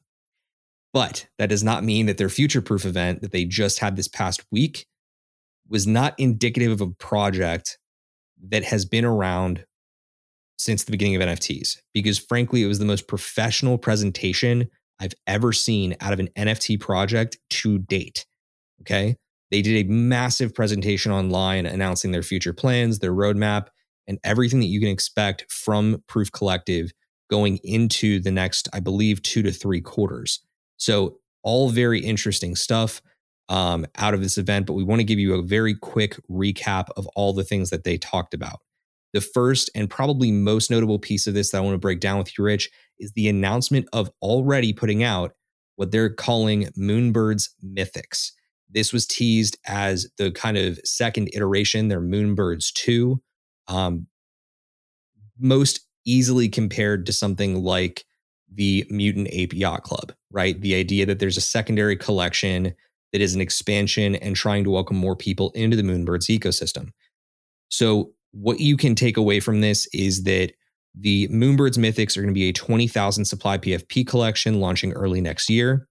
But 0.93 1.27
that 1.39 1.49
does 1.49 1.63
not 1.63 1.83
mean 1.83 2.05
that 2.05 2.17
their 2.17 2.29
future 2.29 2.61
proof 2.61 2.85
event 2.85 3.21
that 3.21 3.31
they 3.31 3.45
just 3.45 3.79
had 3.79 3.95
this 3.95 4.07
past 4.07 4.43
week 4.51 4.85
was 5.67 5.87
not 5.87 6.13
indicative 6.19 6.71
of 6.71 6.81
a 6.81 6.93
project 6.93 7.79
that 8.49 8.65
has 8.65 8.85
been 8.85 9.05
around 9.05 9.65
since 10.57 10.83
the 10.83 10.91
beginning 10.91 11.15
of 11.15 11.21
NFTs 11.21 11.77
because 11.93 12.19
frankly, 12.19 12.61
it 12.61 12.67
was 12.67 12.79
the 12.79 12.85
most 12.85 13.07
professional 13.07 13.77
presentation 13.77 14.69
I've 14.99 15.13
ever 15.27 15.53
seen 15.53 15.95
out 15.99 16.13
of 16.13 16.19
an 16.19 16.29
NFT 16.37 16.79
project 16.79 17.37
to 17.49 17.79
date. 17.79 18.25
Okay. 18.81 19.17
They 19.51 19.61
did 19.61 19.85
a 19.85 19.89
massive 19.89 20.55
presentation 20.55 21.11
online 21.11 21.65
announcing 21.65 22.11
their 22.11 22.23
future 22.23 22.53
plans, 22.53 22.99
their 22.99 23.13
roadmap, 23.13 23.67
and 24.07 24.19
everything 24.23 24.59
that 24.59 24.67
you 24.67 24.79
can 24.79 24.89
expect 24.89 25.45
from 25.49 26.03
Proof 26.07 26.31
Collective 26.31 26.91
going 27.29 27.59
into 27.63 28.19
the 28.19 28.31
next, 28.31 28.67
I 28.73 28.79
believe, 28.79 29.21
two 29.21 29.43
to 29.43 29.51
three 29.51 29.81
quarters. 29.81 30.39
So, 30.77 31.17
all 31.43 31.69
very 31.69 31.99
interesting 31.99 32.55
stuff 32.55 33.01
um, 33.49 33.85
out 33.97 34.13
of 34.13 34.21
this 34.21 34.37
event, 34.37 34.65
but 34.65 34.73
we 34.73 34.83
want 34.83 34.99
to 34.99 35.05
give 35.05 35.19
you 35.19 35.35
a 35.35 35.41
very 35.41 35.75
quick 35.75 36.17
recap 36.29 36.87
of 36.95 37.05
all 37.15 37.33
the 37.33 37.43
things 37.43 37.69
that 37.69 37.83
they 37.83 37.97
talked 37.97 38.33
about. 38.33 38.61
The 39.13 39.21
first 39.21 39.69
and 39.75 39.89
probably 39.89 40.31
most 40.31 40.71
notable 40.71 40.99
piece 40.99 41.27
of 41.27 41.33
this 41.33 41.51
that 41.51 41.59
I 41.59 41.61
want 41.61 41.75
to 41.75 41.79
break 41.79 41.99
down 41.99 42.17
with 42.17 42.37
you, 42.37 42.43
Rich, 42.43 42.69
is 42.99 43.11
the 43.13 43.29
announcement 43.29 43.87
of 43.93 44.11
already 44.21 44.73
putting 44.73 45.03
out 45.03 45.33
what 45.75 45.91
they're 45.91 46.09
calling 46.09 46.65
Moonbirds 46.77 47.49
Mythics. 47.63 48.31
This 48.69 48.91
was 48.91 49.05
teased 49.05 49.57
as 49.67 50.07
the 50.17 50.31
kind 50.31 50.57
of 50.57 50.79
second 50.83 51.29
iteration, 51.33 51.87
their 51.87 52.01
Moonbirds 52.01 52.73
2. 52.73 53.21
Um, 53.67 54.07
most 55.39 55.81
easily 56.05 56.49
compared 56.49 57.05
to 57.05 57.13
something 57.13 57.63
like 57.63 58.05
the 58.53 58.85
Mutant 58.89 59.27
Ape 59.31 59.53
Yacht 59.53 59.83
Club, 59.83 60.13
right? 60.31 60.59
The 60.59 60.75
idea 60.75 61.05
that 61.05 61.19
there's 61.19 61.37
a 61.37 61.41
secondary 61.41 61.95
collection 61.95 62.73
that 63.11 63.21
is 63.21 63.35
an 63.35 63.41
expansion 63.41 64.15
and 64.15 64.35
trying 64.35 64.63
to 64.63 64.69
welcome 64.69 64.97
more 64.97 65.15
people 65.15 65.51
into 65.51 65.77
the 65.77 65.83
Moonbirds 65.83 66.27
ecosystem. 66.35 66.89
So, 67.69 68.11
what 68.33 68.59
you 68.59 68.75
can 68.77 68.95
take 68.95 69.15
away 69.17 69.39
from 69.39 69.61
this 69.61 69.87
is 69.93 70.23
that 70.23 70.51
the 70.95 71.27
Moonbirds 71.29 71.77
Mythics 71.77 72.17
are 72.17 72.21
going 72.21 72.33
to 72.33 72.39
be 72.39 72.49
a 72.49 72.53
20,000 72.53 73.25
supply 73.25 73.57
PFP 73.57 74.05
collection 74.05 74.59
launching 74.59 74.91
early 74.93 75.21
next 75.21 75.49
year. 75.49 75.87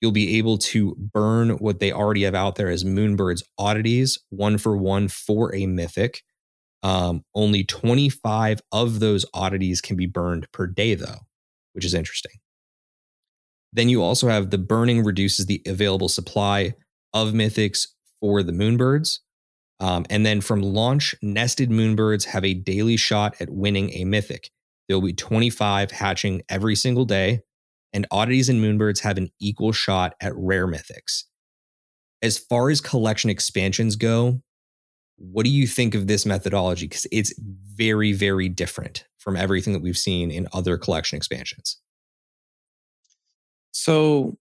You'll 0.00 0.12
be 0.12 0.38
able 0.38 0.56
to 0.58 0.96
burn 0.96 1.50
what 1.58 1.78
they 1.78 1.92
already 1.92 2.22
have 2.22 2.34
out 2.34 2.56
there 2.56 2.70
as 2.70 2.84
Moonbirds 2.84 3.42
oddities, 3.58 4.18
one 4.30 4.56
for 4.56 4.76
one 4.76 5.08
for 5.08 5.54
a 5.54 5.66
mythic. 5.66 6.22
Um, 6.82 7.22
only 7.34 7.64
25 7.64 8.60
of 8.72 9.00
those 9.00 9.26
oddities 9.34 9.80
can 9.80 9.96
be 9.96 10.06
burned 10.06 10.50
per 10.52 10.66
day, 10.66 10.94
though, 10.94 11.18
which 11.74 11.84
is 11.84 11.92
interesting. 11.92 12.32
Then 13.72 13.88
you 13.88 14.02
also 14.02 14.28
have 14.28 14.50
the 14.50 14.58
burning 14.58 15.04
reduces 15.04 15.46
the 15.46 15.62
available 15.66 16.08
supply 16.08 16.72
of 17.12 17.32
mythics 17.32 17.86
for 18.20 18.42
the 18.42 18.52
moonbirds. 18.52 19.18
Um, 19.80 20.04
and 20.10 20.26
then 20.26 20.42
from 20.42 20.60
launch, 20.60 21.14
nested 21.22 21.70
moonbirds 21.70 22.26
have 22.26 22.44
a 22.44 22.54
daily 22.54 22.98
shot 22.98 23.34
at 23.40 23.48
winning 23.48 23.90
a 23.94 24.04
mythic. 24.04 24.50
There 24.86 24.96
will 24.98 25.06
be 25.06 25.14
25 25.14 25.90
hatching 25.90 26.42
every 26.48 26.76
single 26.76 27.06
day, 27.06 27.40
and 27.92 28.06
oddities 28.10 28.48
and 28.48 28.62
moonbirds 28.62 29.00
have 29.00 29.16
an 29.16 29.30
equal 29.40 29.72
shot 29.72 30.14
at 30.20 30.32
rare 30.36 30.66
mythics. 30.66 31.24
As 32.22 32.36
far 32.36 32.68
as 32.68 32.82
collection 32.82 33.30
expansions 33.30 33.96
go, 33.96 34.42
what 35.16 35.44
do 35.44 35.50
you 35.50 35.66
think 35.66 35.94
of 35.94 36.06
this 36.06 36.26
methodology? 36.26 36.86
Because 36.86 37.06
it's 37.10 37.32
very, 37.38 38.12
very 38.12 38.48
different 38.48 39.06
from 39.18 39.36
everything 39.36 39.72
that 39.72 39.82
we've 39.82 39.98
seen 39.98 40.30
in 40.30 40.46
other 40.52 40.76
collection 40.76 41.16
expansions. 41.16 41.78
So, 43.72 44.36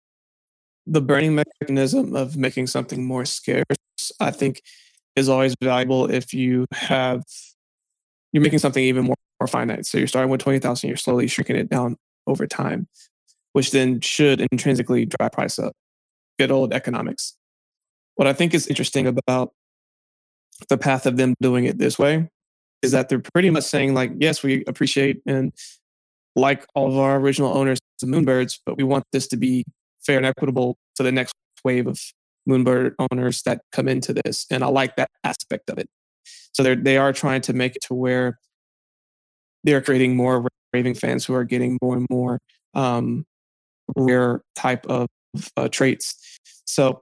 the 0.88 1.02
burning 1.02 1.36
mechanism 1.62 2.15
of 2.15 2.36
making 2.36 2.67
something 2.67 3.06
more 3.06 3.25
scarce, 3.25 3.65
I 4.19 4.32
think, 4.32 4.63
is 5.15 5.30
always 5.30 5.56
valuable 5.62 6.10
if 6.10 6.34
you 6.34 6.65
have 6.74 7.24
you're 8.32 8.43
making 8.43 8.60
something 8.60 8.84
even 8.84 9.06
more, 9.06 9.15
more 9.39 9.48
finite. 9.48 9.86
So 9.86 9.98
you're 9.98 10.08
starting 10.08 10.30
with 10.30 10.41
twenty 10.41 10.60
thousand, 10.60 10.88
you're 10.88 10.98
slowly 10.98 11.28
shrinking 11.28 11.56
it 11.56 11.69
down 11.69 11.98
over 12.28 12.45
time, 12.48 12.88
which 13.54 13.72
then 13.72 14.02
should 14.02 14.41
intrinsically 14.52 15.06
drive 15.06 15.32
price 15.32 15.60
up. 15.60 15.74
Good 16.38 16.52
old 16.52 16.74
economics. 16.74 17.36
What 18.15 18.28
I 18.28 18.34
think 18.34 18.54
is 18.54 18.67
interesting 18.67 19.08
about 19.08 19.52
the 20.67 20.78
path 20.78 21.06
of 21.06 21.17
them 21.17 21.36
doing 21.41 21.65
it 21.65 21.78
this 21.78 21.98
way 21.98 22.30
is 22.82 22.91
that 22.91 23.10
they're 23.10 23.22
pretty 23.34 23.50
much 23.50 23.63
saying 23.63 23.93
like 23.93 24.12
yes 24.17 24.43
we 24.43 24.63
appreciate 24.67 25.22
and 25.26 25.54
like 26.36 26.65
all 26.76 26.88
of 26.88 26.98
our 26.98 27.17
original 27.17 27.58
owners 27.58 27.80
the 28.02 28.08
moonbirds 28.08 28.60
but 28.65 28.78
we 28.78 28.84
want 28.84 29.04
this 29.12 29.28
to 29.28 29.38
be 29.38 29.63
fair 30.06 30.17
and 30.17 30.26
equitable 30.26 30.78
to 30.95 31.04
the 31.04 31.12
next 31.12 31.34
wave 31.63 31.88
of 31.88 32.00
moonbird 32.50 32.94
owners 33.12 33.42
that 33.44 33.62
come 33.72 33.88
into 33.88 34.14
this 34.14 34.46
and 34.50 34.64
i 34.64 34.68
like 34.68 34.96
that 34.96 35.10
aspect 35.24 35.70
of 35.70 35.78
it 35.78 35.88
so 36.54 36.64
they're 36.64 36.76
they 36.76 36.98
are 36.98 37.14
trying 37.14 37.42
to 37.42 37.54
make 37.54 37.76
it 37.76 37.82
to 37.82 37.94
where 37.94 38.40
they're 39.64 39.82
creating 39.82 40.16
more 40.16 40.48
raving 40.74 40.96
fans 40.96 41.26
who 41.26 41.34
are 41.34 41.44
getting 41.44 41.78
more 41.82 41.98
and 41.98 42.08
more 42.10 42.40
um, 42.76 43.26
rare 43.96 44.42
type 44.56 44.86
of 44.88 45.08
uh, 45.58 45.68
traits 45.68 46.40
so 46.66 47.02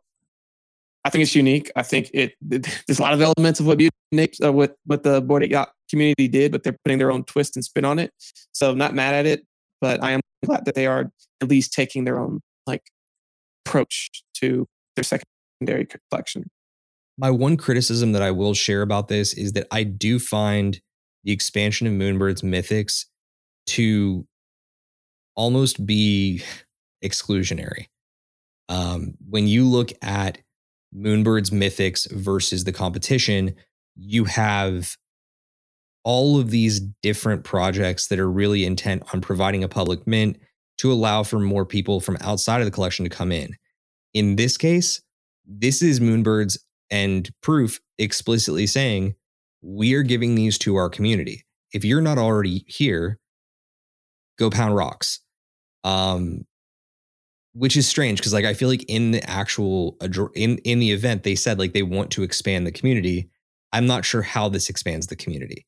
I 1.08 1.10
think 1.10 1.22
it's 1.22 1.36
unique. 1.36 1.72
I 1.78 1.84
think 1.84 2.10
it, 2.14 2.34
it 2.52 2.68
there's 2.86 3.00
a 3.00 3.02
lot 3.02 3.14
of 3.14 3.22
elements 3.22 3.62
of 3.62 3.66
what 3.66 3.82
uh, 3.82 4.52
what 4.52 4.76
what 4.84 5.04
the 5.04 5.22
board 5.22 5.50
yacht 5.50 5.72
community 5.90 6.28
did, 6.28 6.52
but 6.52 6.64
they're 6.64 6.76
putting 6.84 6.98
their 6.98 7.12
own 7.14 7.24
twist 7.24 7.56
and 7.56 7.64
spin 7.64 7.86
on 7.86 7.98
it. 7.98 8.12
So 8.52 8.74
not 8.74 8.94
mad 8.94 9.16
at 9.16 9.26
it, 9.26 9.46
but 9.80 10.04
I 10.04 10.12
am 10.12 10.20
glad 10.46 10.66
that 10.66 10.76
they 10.76 10.86
are 10.86 11.10
at 11.42 11.48
least 11.48 11.72
taking 11.72 12.04
their 12.04 12.20
own 12.20 12.42
like 12.66 12.82
approach 13.66 14.10
to 14.42 14.68
their 14.98 15.04
secondary 15.60 15.88
collection. 16.10 16.50
My 17.18 17.32
one 17.32 17.58
criticism 17.58 18.12
that 18.12 18.22
I 18.22 18.32
will 18.32 18.54
share 18.54 18.82
about 18.82 19.08
this 19.08 19.34
is 19.34 19.54
that 19.54 19.68
I 19.72 19.84
do 19.84 20.20
find 20.20 20.80
the 21.24 21.32
expansion 21.32 21.88
of 21.88 21.94
Moonbird's 21.94 22.42
mythics 22.42 23.06
to 23.68 24.26
almost 25.36 25.86
be 25.86 26.44
exclusionary. 27.04 27.88
Um, 28.70 29.16
when 29.28 29.48
you 29.48 29.66
look 29.68 29.92
at 30.02 30.40
Moonbird's 30.94 31.50
Mythics 31.50 32.10
versus 32.12 32.64
the 32.64 32.72
competition, 32.72 33.56
you 33.96 34.26
have 34.26 34.96
all 36.04 36.40
of 36.40 36.52
these 36.52 36.80
different 37.02 37.44
projects 37.44 38.08
that 38.08 38.20
are 38.20 38.30
really 38.30 38.66
intent 38.66 39.04
on 39.14 39.22
providing 39.22 39.64
a 39.64 39.68
public 39.68 40.06
mint 40.08 40.38
to 40.78 40.92
allow 40.92 41.24
for 41.24 41.40
more 41.40 41.66
people 41.66 42.00
from 42.00 42.18
outside 42.22 42.62
of 42.62 42.66
the 42.66 42.72
collection 42.72 43.04
to 43.04 43.10
come 43.10 43.32
in. 43.32 43.56
In 44.14 44.36
this 44.36 44.58
case, 44.58 45.02
this 45.48 45.82
is 45.82 46.00
Moonbirds 46.00 46.58
and 46.92 47.30
Proof 47.42 47.80
explicitly 47.98 48.68
saying, 48.68 49.16
we 49.62 49.94
are 49.96 50.04
giving 50.04 50.36
these 50.36 50.58
to 50.60 50.76
our 50.76 50.90
community. 50.90 51.46
If 51.74 51.84
you're 51.84 52.02
not 52.02 52.18
already 52.18 52.64
here, 52.68 53.20
go 54.38 54.50
pound 54.50 54.76
rocks. 54.76 55.22
Um, 55.84 56.46
which 57.54 57.76
is 57.76 57.88
strange 57.88 58.20
because 58.20 58.34
like 58.34 58.46
I 58.46 58.54
feel 58.54 58.70
like 58.70 58.84
in 58.88 59.12
the 59.12 59.28
actual 59.28 59.98
in 60.36 60.60
in 60.60 60.80
the 60.80 60.92
event 60.92 61.24
they 61.24 61.34
said 61.34 61.58
like 61.58 61.74
they 61.74 61.82
want 61.82 62.12
to 62.12 62.24
expand 62.24 62.68
the 62.68 62.72
community. 62.72 63.30
I'm 63.74 63.88
not 63.88 64.06
sure 64.06 64.22
how 64.22 64.48
this 64.48 64.70
expands 64.70 65.08
the 65.08 65.16
community, 65.16 65.66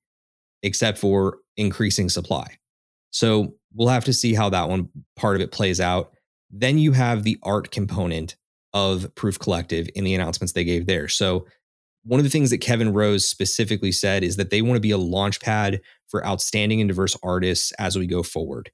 except 0.61 0.99
for 0.99 1.39
increasing 1.57 2.09
supply. 2.09 2.57
So 3.11 3.55
we'll 3.73 3.87
have 3.87 4.05
to 4.05 4.13
see 4.13 4.35
how 4.35 4.49
that 4.49 4.69
one 4.69 4.89
part 5.15 5.35
of 5.35 5.41
it 5.41 5.51
plays 5.51 5.81
out. 5.81 6.11
Then 6.51 6.77
you 6.77 6.91
have 6.91 7.23
the 7.23 7.37
art 7.43 7.71
component 7.71 8.35
of 8.73 9.13
Proof 9.15 9.39
Collective 9.39 9.89
in 9.95 10.03
the 10.03 10.13
announcements 10.13 10.53
they 10.53 10.63
gave 10.63 10.85
there. 10.85 11.07
So 11.07 11.45
one 12.03 12.19
of 12.19 12.23
the 12.23 12.29
things 12.29 12.49
that 12.49 12.59
Kevin 12.59 12.93
Rose 12.93 13.27
specifically 13.27 13.91
said 13.91 14.23
is 14.23 14.37
that 14.37 14.49
they 14.49 14.61
want 14.61 14.77
to 14.77 14.81
be 14.81 14.91
a 14.91 14.97
launch 14.97 15.39
pad 15.39 15.81
for 16.07 16.25
outstanding 16.25 16.81
and 16.81 16.87
diverse 16.87 17.15
artists 17.23 17.71
as 17.73 17.97
we 17.97 18.07
go 18.07 18.23
forward. 18.23 18.71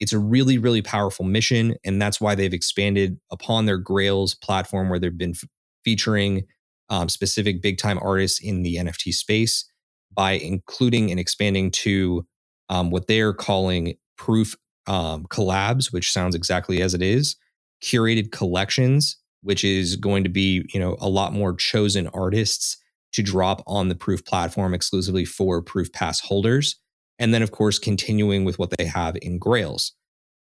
It's 0.00 0.12
a 0.12 0.18
really, 0.18 0.58
really 0.58 0.82
powerful 0.82 1.24
mission. 1.24 1.76
And 1.84 2.02
that's 2.02 2.20
why 2.20 2.34
they've 2.34 2.52
expanded 2.52 3.18
upon 3.30 3.66
their 3.66 3.78
Grails 3.78 4.34
platform, 4.34 4.88
where 4.88 4.98
they've 4.98 5.16
been 5.16 5.30
f- 5.30 5.48
featuring 5.84 6.44
um, 6.90 7.08
specific 7.08 7.62
big 7.62 7.78
time 7.78 7.98
artists 8.02 8.40
in 8.42 8.62
the 8.62 8.76
NFT 8.76 9.12
space 9.12 9.64
by 10.12 10.32
including 10.32 11.10
and 11.10 11.20
expanding 11.20 11.70
to 11.70 12.26
um, 12.68 12.90
what 12.90 13.06
they're 13.06 13.32
calling 13.32 13.94
proof 14.16 14.56
um, 14.86 15.26
collabs, 15.26 15.92
which 15.92 16.12
sounds 16.12 16.34
exactly 16.34 16.82
as 16.82 16.94
it 16.94 17.02
is, 17.02 17.36
curated 17.82 18.30
collections, 18.30 19.16
which 19.44 19.62
is 19.62 19.94
going 19.96 20.24
to 20.24 20.30
be 20.30 20.68
you 20.74 20.80
know 20.80 20.96
a 21.00 21.08
lot 21.08 21.32
more 21.32 21.54
chosen 21.54 22.08
artists 22.08 22.76
to 23.12 23.22
drop 23.22 23.62
on 23.66 23.88
the 23.88 23.94
proof 23.94 24.24
platform 24.24 24.74
exclusively 24.74 25.24
for 25.24 25.62
proof 25.62 25.92
pass 25.92 26.18
holders 26.18 26.80
and 27.18 27.32
then, 27.32 27.42
of 27.42 27.50
course, 27.52 27.78
continuing 27.78 28.44
with 28.44 28.58
what 28.58 28.70
they 28.76 28.84
have 28.86 29.16
in 29.22 29.38
Grails. 29.38 29.92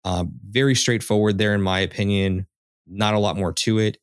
Uh, 0.06 0.25
very 0.49 0.75
straightforward 0.75 1.38
there, 1.38 1.53
in 1.53 1.62
my 1.62 1.79
opinion. 1.79 2.47
Not 2.88 3.13
a 3.13 3.19
lot 3.19 3.38
more 3.38 3.53
to 3.53 3.79
it. 3.79 3.97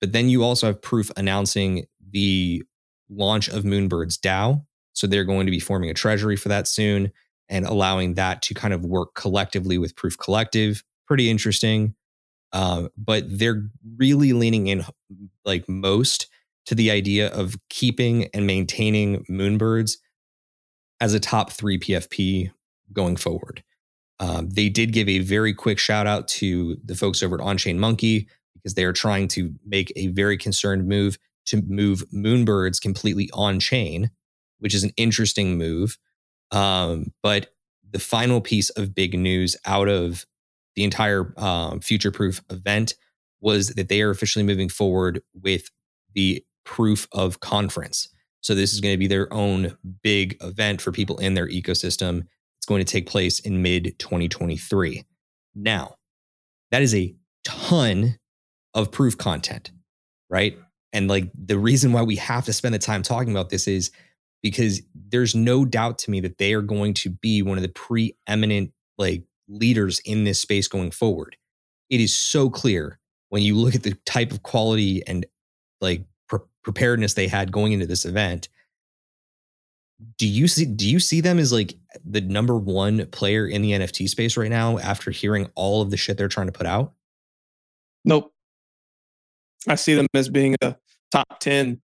But 0.00 0.12
then 0.12 0.28
you 0.28 0.42
also 0.42 0.66
have 0.66 0.80
Proof 0.80 1.10
announcing 1.16 1.86
the 2.10 2.62
launch 3.10 3.48
of 3.48 3.64
Moonbird's 3.64 4.18
DAO. 4.18 4.64
So 4.92 5.06
they're 5.06 5.24
going 5.24 5.46
to 5.46 5.52
be 5.52 5.60
forming 5.60 5.90
a 5.90 5.94
treasury 5.94 6.36
for 6.36 6.48
that 6.48 6.66
soon 6.66 7.12
and 7.48 7.66
allowing 7.66 8.14
that 8.14 8.42
to 8.42 8.54
kind 8.54 8.72
of 8.72 8.84
work 8.84 9.14
collectively 9.14 9.78
with 9.78 9.96
Proof 9.96 10.16
Collective. 10.18 10.82
Pretty 11.06 11.30
interesting. 11.30 11.94
Uh, 12.52 12.88
but 12.96 13.24
they're 13.26 13.68
really 13.96 14.32
leaning 14.32 14.66
in 14.66 14.84
like 15.44 15.68
most 15.68 16.26
to 16.66 16.74
the 16.74 16.90
idea 16.90 17.28
of 17.28 17.56
keeping 17.68 18.28
and 18.34 18.46
maintaining 18.46 19.24
Moonbirds 19.24 19.96
as 21.00 21.14
a 21.14 21.20
top 21.20 21.50
three 21.50 21.78
PFP 21.78 22.50
going 22.92 23.16
forward. 23.16 23.62
Um, 24.18 24.50
they 24.50 24.68
did 24.68 24.92
give 24.92 25.08
a 25.08 25.20
very 25.20 25.54
quick 25.54 25.78
shout 25.78 26.06
out 26.06 26.28
to 26.28 26.76
the 26.84 26.94
folks 26.94 27.22
over 27.22 27.40
at 27.40 27.46
OnChain 27.46 27.78
Monkey 27.78 28.28
because 28.54 28.74
they 28.74 28.84
are 28.84 28.92
trying 28.92 29.28
to 29.28 29.54
make 29.64 29.92
a 29.96 30.08
very 30.08 30.36
concerned 30.36 30.86
move 30.86 31.16
to 31.46 31.62
move 31.66 32.04
Moonbirds 32.14 32.80
completely 32.80 33.30
on 33.32 33.58
chain, 33.58 34.10
which 34.58 34.74
is 34.74 34.84
an 34.84 34.92
interesting 34.96 35.56
move. 35.56 35.96
Um, 36.50 37.12
but 37.22 37.54
the 37.90 37.98
final 37.98 38.40
piece 38.40 38.70
of 38.70 38.94
big 38.94 39.18
news 39.18 39.56
out 39.64 39.88
of 39.88 40.26
the 40.80 40.84
entire 40.84 41.34
um, 41.36 41.78
future 41.80 42.10
proof 42.10 42.40
event 42.48 42.94
was 43.42 43.68
that 43.74 43.90
they 43.90 44.00
are 44.00 44.08
officially 44.08 44.42
moving 44.42 44.70
forward 44.70 45.20
with 45.34 45.70
the 46.14 46.42
proof 46.64 47.06
of 47.12 47.40
conference. 47.40 48.08
So 48.40 48.54
this 48.54 48.72
is 48.72 48.80
going 48.80 48.94
to 48.94 48.98
be 48.98 49.06
their 49.06 49.30
own 49.30 49.76
big 50.02 50.38
event 50.40 50.80
for 50.80 50.90
people 50.90 51.18
in 51.18 51.34
their 51.34 51.46
ecosystem. 51.46 52.22
It's 52.56 52.66
going 52.66 52.82
to 52.82 52.90
take 52.90 53.06
place 53.06 53.40
in 53.40 53.60
mid 53.60 53.98
2023. 53.98 55.04
Now, 55.54 55.96
that 56.70 56.80
is 56.80 56.94
a 56.94 57.14
ton 57.44 58.16
of 58.72 58.90
proof 58.90 59.18
content, 59.18 59.72
right? 60.30 60.56
And 60.94 61.08
like 61.08 61.30
the 61.34 61.58
reason 61.58 61.92
why 61.92 62.04
we 62.04 62.16
have 62.16 62.46
to 62.46 62.54
spend 62.54 62.74
the 62.74 62.78
time 62.78 63.02
talking 63.02 63.32
about 63.32 63.50
this 63.50 63.68
is 63.68 63.90
because 64.42 64.80
there's 64.94 65.34
no 65.34 65.66
doubt 65.66 65.98
to 65.98 66.10
me 66.10 66.20
that 66.20 66.38
they 66.38 66.54
are 66.54 66.62
going 66.62 66.94
to 66.94 67.10
be 67.10 67.42
one 67.42 67.58
of 67.58 67.62
the 67.62 67.68
preeminent 67.68 68.72
like 68.96 69.24
leaders 69.50 70.00
in 70.04 70.24
this 70.24 70.40
space 70.40 70.68
going 70.68 70.90
forward. 70.90 71.36
It 71.90 72.00
is 72.00 72.16
so 72.16 72.48
clear 72.48 72.98
when 73.30 73.42
you 73.42 73.56
look 73.56 73.74
at 73.74 73.82
the 73.82 73.94
type 74.06 74.32
of 74.32 74.42
quality 74.42 75.02
and 75.06 75.26
like 75.80 76.04
pre- 76.28 76.40
preparedness 76.62 77.14
they 77.14 77.26
had 77.28 77.52
going 77.52 77.72
into 77.72 77.86
this 77.86 78.04
event, 78.04 78.48
do 80.16 80.26
you 80.26 80.48
see 80.48 80.64
do 80.64 80.88
you 80.88 80.98
see 80.98 81.20
them 81.20 81.38
as 81.38 81.52
like 81.52 81.74
the 82.04 82.20
number 82.20 82.56
one 82.56 83.06
player 83.06 83.46
in 83.46 83.60
the 83.60 83.72
NFT 83.72 84.08
space 84.08 84.36
right 84.36 84.48
now 84.48 84.78
after 84.78 85.10
hearing 85.10 85.50
all 85.54 85.82
of 85.82 85.90
the 85.90 85.96
shit 85.96 86.16
they're 86.16 86.28
trying 86.28 86.46
to 86.46 86.52
put 86.52 86.66
out? 86.66 86.92
Nope. 88.04 88.32
I 89.68 89.74
see 89.74 89.94
them 89.94 90.06
as 90.14 90.30
being 90.30 90.56
a 90.62 90.76
top 91.10 91.40
10. 91.40 91.82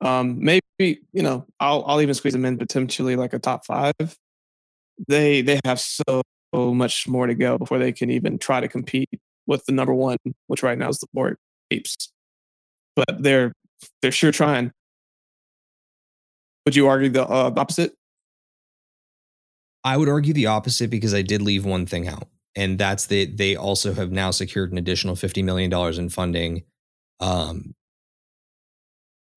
Um, 0.00 0.42
maybe, 0.42 0.62
you 1.12 1.22
know, 1.22 1.44
I'll 1.60 1.84
I'll 1.86 2.00
even 2.00 2.14
squeeze 2.14 2.32
them 2.32 2.44
in 2.44 2.56
potentially 2.56 3.16
like 3.16 3.34
a 3.34 3.38
top 3.38 3.66
five. 3.66 3.92
They 5.08 5.42
they 5.42 5.60
have 5.64 5.80
so 5.80 6.22
much 6.52 7.06
more 7.06 7.26
to 7.26 7.34
go 7.34 7.58
before 7.58 7.78
they 7.78 7.92
can 7.92 8.10
even 8.10 8.38
try 8.38 8.60
to 8.60 8.68
compete 8.68 9.08
with 9.46 9.64
the 9.66 9.72
number 9.72 9.94
one, 9.94 10.18
which 10.46 10.62
right 10.62 10.78
now 10.78 10.88
is 10.88 10.98
the 10.98 11.06
Bored 11.12 11.36
Apes. 11.70 12.12
But 12.94 13.22
they're 13.22 13.52
they're 14.02 14.12
sure 14.12 14.32
trying. 14.32 14.72
Would 16.64 16.76
you 16.76 16.86
argue 16.86 17.08
the 17.08 17.26
uh, 17.26 17.52
opposite? 17.56 17.94
I 19.84 19.96
would 19.96 20.08
argue 20.08 20.34
the 20.34 20.46
opposite 20.46 20.90
because 20.90 21.14
I 21.14 21.22
did 21.22 21.40
leave 21.40 21.64
one 21.64 21.86
thing 21.86 22.08
out, 22.08 22.28
and 22.54 22.78
that's 22.78 23.06
that 23.06 23.36
they 23.36 23.56
also 23.56 23.94
have 23.94 24.12
now 24.12 24.30
secured 24.30 24.72
an 24.72 24.78
additional 24.78 25.16
fifty 25.16 25.42
million 25.42 25.70
dollars 25.70 25.98
in 25.98 26.08
funding, 26.08 26.64
um, 27.20 27.74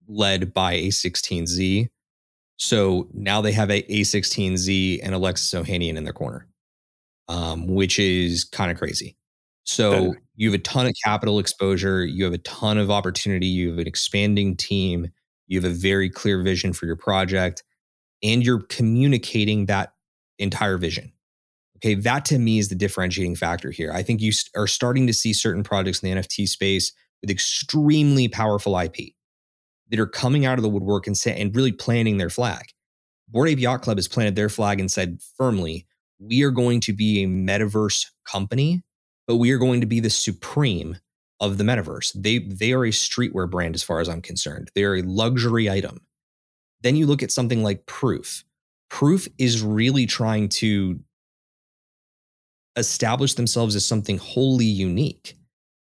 led 0.08 0.54
by 0.54 0.76
A16Z. 0.76 1.88
So 2.58 3.08
now 3.14 3.42
they 3.42 3.54
have 3.54 3.72
a 3.72 3.82
A16Z 3.84 5.00
and 5.02 5.16
Alexis 5.16 5.52
Ohanian 5.52 5.96
in 5.96 6.04
their 6.04 6.14
corner, 6.14 6.48
um, 7.32 7.66
which 7.66 7.98
is 7.98 8.44
kind 8.44 8.70
of 8.72 8.78
crazy. 8.78 9.16
So 9.64 10.16
you 10.36 10.52
have 10.52 10.60
a 10.60 10.64
ton 10.64 10.86
of 10.86 10.94
capital 11.06 11.40
exposure, 11.40 12.04
you 12.04 12.26
have 12.26 12.34
a 12.34 12.40
ton 12.40 12.78
of 12.78 12.92
opportunity, 12.92 13.48
you 13.48 13.70
have 13.70 13.80
an 13.80 13.88
expanding 13.88 14.58
team, 14.58 15.08
you 15.48 15.62
have 15.62 15.72
a 15.72 15.74
very 15.74 16.10
clear 16.10 16.44
vision 16.44 16.74
for 16.74 16.88
your 16.88 16.98
project, 16.98 17.64
and 18.22 18.44
you're 18.44 18.64
communicating 18.64 19.68
that 19.68 19.94
entire 20.40 20.78
vision. 20.78 21.14
Okay, 21.78 21.96
that 21.96 22.26
to 22.26 22.38
me 22.38 22.60
is 22.60 22.68
the 22.68 22.76
differentiating 22.76 23.38
factor 23.38 23.72
here. 23.72 23.94
I 23.94 24.04
think 24.04 24.20
you 24.20 24.34
are 24.58 24.68
starting 24.68 25.08
to 25.08 25.14
see 25.14 25.32
certain 25.32 25.64
projects 25.64 26.04
in 26.04 26.14
the 26.14 26.22
NFT 26.22 26.50
space 26.50 26.92
with 27.22 27.30
extremely 27.30 28.28
powerful 28.28 28.78
IP 28.78 29.14
that 29.90 30.00
are 30.00 30.08
coming 30.08 30.46
out 30.46 30.60
of 30.60 30.64
the 30.64 30.70
woodwork 30.70 31.08
and 31.08 31.18
say, 31.18 31.40
and 31.40 31.56
really 31.56 31.72
planting 31.72 32.18
their 32.18 32.30
flag. 32.30 32.66
Bored 33.30 33.48
Ape 33.48 33.60
Yacht 33.60 33.84
Club 33.84 33.98
has 33.98 34.10
planted 34.10 34.36
their 34.36 34.50
flag 34.50 34.82
and 34.82 34.92
said 34.92 35.20
firmly, 35.38 35.88
we 36.22 36.44
are 36.44 36.52
going 36.52 36.80
to 36.80 36.94
be 36.94 37.24
a 37.24 37.28
metaverse 37.28 38.06
company 38.26 38.82
but 39.28 39.38
we 39.38 39.52
are 39.52 39.58
going 39.58 39.82
to 39.82 39.88
be 39.88 40.00
the 40.00 40.10
supreme 40.10 40.98
of 41.42 41.58
the 41.58 41.64
metaverse. 41.64 42.12
They 42.14 42.40
they 42.40 42.72
are 42.72 42.86
a 42.86 42.92
streetwear 42.92 43.50
brand 43.50 43.76
as 43.76 43.84
far 43.84 44.00
as 44.00 44.08
I'm 44.08 44.22
concerned. 44.22 44.72
They 44.76 44.84
are 44.84 44.96
a 44.96 45.02
luxury 45.02 45.70
item. 45.70 46.02
Then 46.82 46.96
you 46.96 47.06
look 47.06 47.24
at 47.24 47.32
something 47.32 47.64
like 47.64 47.86
Proof. 47.86 48.44
Proof 48.90 49.28
is 49.38 49.62
really 49.62 50.06
trying 50.06 50.50
to 50.50 51.00
establish 52.76 53.34
themselves 53.34 53.76
as 53.76 53.86
something 53.86 54.18
wholly 54.18 54.66
unique. 54.66 55.38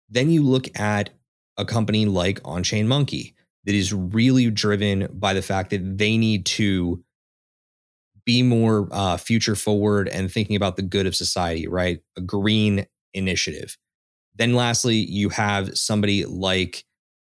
Then 0.09 0.29
you 0.29 0.43
look 0.43 0.79
at 0.79 1.09
a 1.57 1.65
company 1.65 2.05
like 2.05 2.41
Onchain 2.43 2.87
Monkey 2.87 3.35
that 3.65 3.75
is 3.75 3.93
really 3.93 4.49
driven 4.49 5.07
by 5.13 5.33
the 5.33 5.41
fact 5.41 5.71
that 5.71 5.97
they 5.97 6.17
need 6.17 6.45
to 6.45 7.03
be 8.25 8.43
more 8.43 8.87
uh, 8.91 9.17
future 9.17 9.55
forward 9.55 10.07
and 10.07 10.31
thinking 10.31 10.55
about 10.55 10.75
the 10.75 10.81
good 10.81 11.05
of 11.05 11.15
society, 11.15 11.67
right? 11.67 11.99
A 12.17 12.21
green 12.21 12.85
initiative. 13.13 13.77
Then, 14.35 14.53
lastly, 14.53 14.95
you 14.95 15.29
have 15.29 15.77
somebody 15.77 16.25
like 16.25 16.85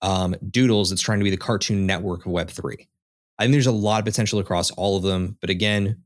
um, 0.02 0.34
Doodles 0.50 0.90
that's 0.90 1.02
trying 1.02 1.18
to 1.20 1.24
be 1.24 1.30
the 1.30 1.36
cartoon 1.36 1.86
network 1.86 2.26
of 2.26 2.32
Web3. 2.32 2.86
I 3.38 3.44
think 3.44 3.52
there's 3.52 3.66
a 3.66 3.72
lot 3.72 3.98
of 3.98 4.04
potential 4.04 4.38
across 4.38 4.70
all 4.72 4.96
of 4.96 5.02
them. 5.02 5.36
But 5.40 5.50
again, 5.50 6.02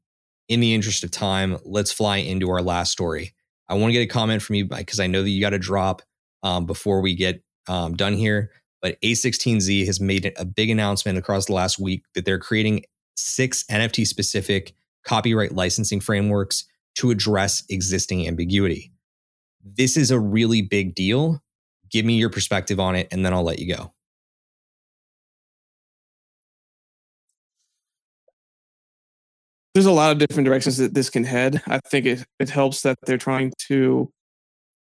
in 0.49 0.61
the 0.61 0.75
interest 0.75 1.05
of 1.05 1.11
time, 1.11 1.59
let's 1.65 1.93
fly 1.93 2.19
into 2.19 2.51
our 2.51 2.63
last 2.63 2.91
story. 2.91 3.35
I 3.69 3.75
want 3.75 3.91
to 3.91 3.93
get 3.93 4.03
a 4.03 4.07
comment 4.07 4.43
from 4.43 4.57
you 4.57 4.65
because 4.65 4.99
I 4.99 5.07
know 5.07 5.23
that 5.23 5.29
you 5.29 5.41
got 5.41 5.51
to 5.51 5.59
drop 5.59 6.03
um, 6.43 6.65
before 6.65 7.01
we 7.01 7.15
get 7.15 7.43
um, 7.69 7.95
done 7.95 8.15
here. 8.15 8.51
But 8.81 9.01
A16Z 9.03 9.87
has 9.87 10.01
made 10.01 10.33
a 10.37 10.45
big 10.45 10.71
announcement 10.71 11.19
across 11.19 11.47
the 11.47 11.53
last 11.53 11.79
week 11.79 12.05
that 12.15 12.25
they're 12.25 12.39
creating 12.39 12.85
six 13.19 13.65
NFT 13.65 14.07
specific 14.07 14.75
copyright 15.05 15.55
licensing 15.55 16.01
frameworks 16.01 16.65
to 16.97 17.11
address 17.11 17.63
existing 17.69 18.27
ambiguity 18.27 18.93
this 19.77 19.97
is 19.97 20.11
a 20.11 20.19
really 20.19 20.63
big 20.63 20.95
deal. 20.95 21.43
Give 21.91 22.05
me 22.05 22.17
your 22.17 22.31
perspective 22.31 22.79
on 22.79 22.95
it, 22.95 23.09
and 23.11 23.25
then 23.25 23.33
I'll 23.33 23.43
let 23.43 23.59
you 23.59 23.75
go. 23.75 23.93
There's 29.75 29.87
a 29.87 29.93
lot 29.93 30.11
of 30.11 30.19
different 30.19 30.47
directions 30.47 30.79
that 30.79 30.95
this 30.95 31.09
can 31.09 31.25
head. 31.25 31.63
I 31.67 31.79
think 31.87 32.07
it, 32.07 32.25
it 32.41 32.51
helps 32.51 32.83
that 32.83 32.99
they're 33.07 33.19
trying 33.19 33.53
to 33.69 34.11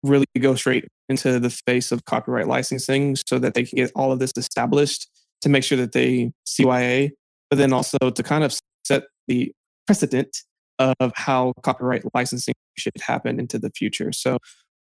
really 0.03 0.25
go 0.39 0.55
straight 0.55 0.87
into 1.07 1.39
the 1.39 1.51
face 1.51 1.91
of 1.91 2.05
copyright 2.05 2.47
licensing 2.47 3.15
so 3.15 3.37
that 3.37 3.53
they 3.53 3.63
can 3.63 3.75
get 3.75 3.91
all 3.95 4.11
of 4.11 4.19
this 4.19 4.31
established 4.35 5.07
to 5.41 5.49
make 5.49 5.63
sure 5.63 5.77
that 5.77 5.91
they 5.91 6.31
CYA, 6.47 7.11
but 7.51 7.57
then 7.57 7.73
also 7.73 7.97
to 7.99 8.23
kind 8.23 8.43
of 8.43 8.57
set 8.83 9.03
the 9.27 9.51
precedent 9.85 10.37
of 10.79 11.11
how 11.15 11.53
copyright 11.61 12.03
licensing 12.15 12.55
should 12.75 12.93
happen 12.99 13.39
into 13.39 13.59
the 13.59 13.69
future. 13.69 14.11
So 14.11 14.39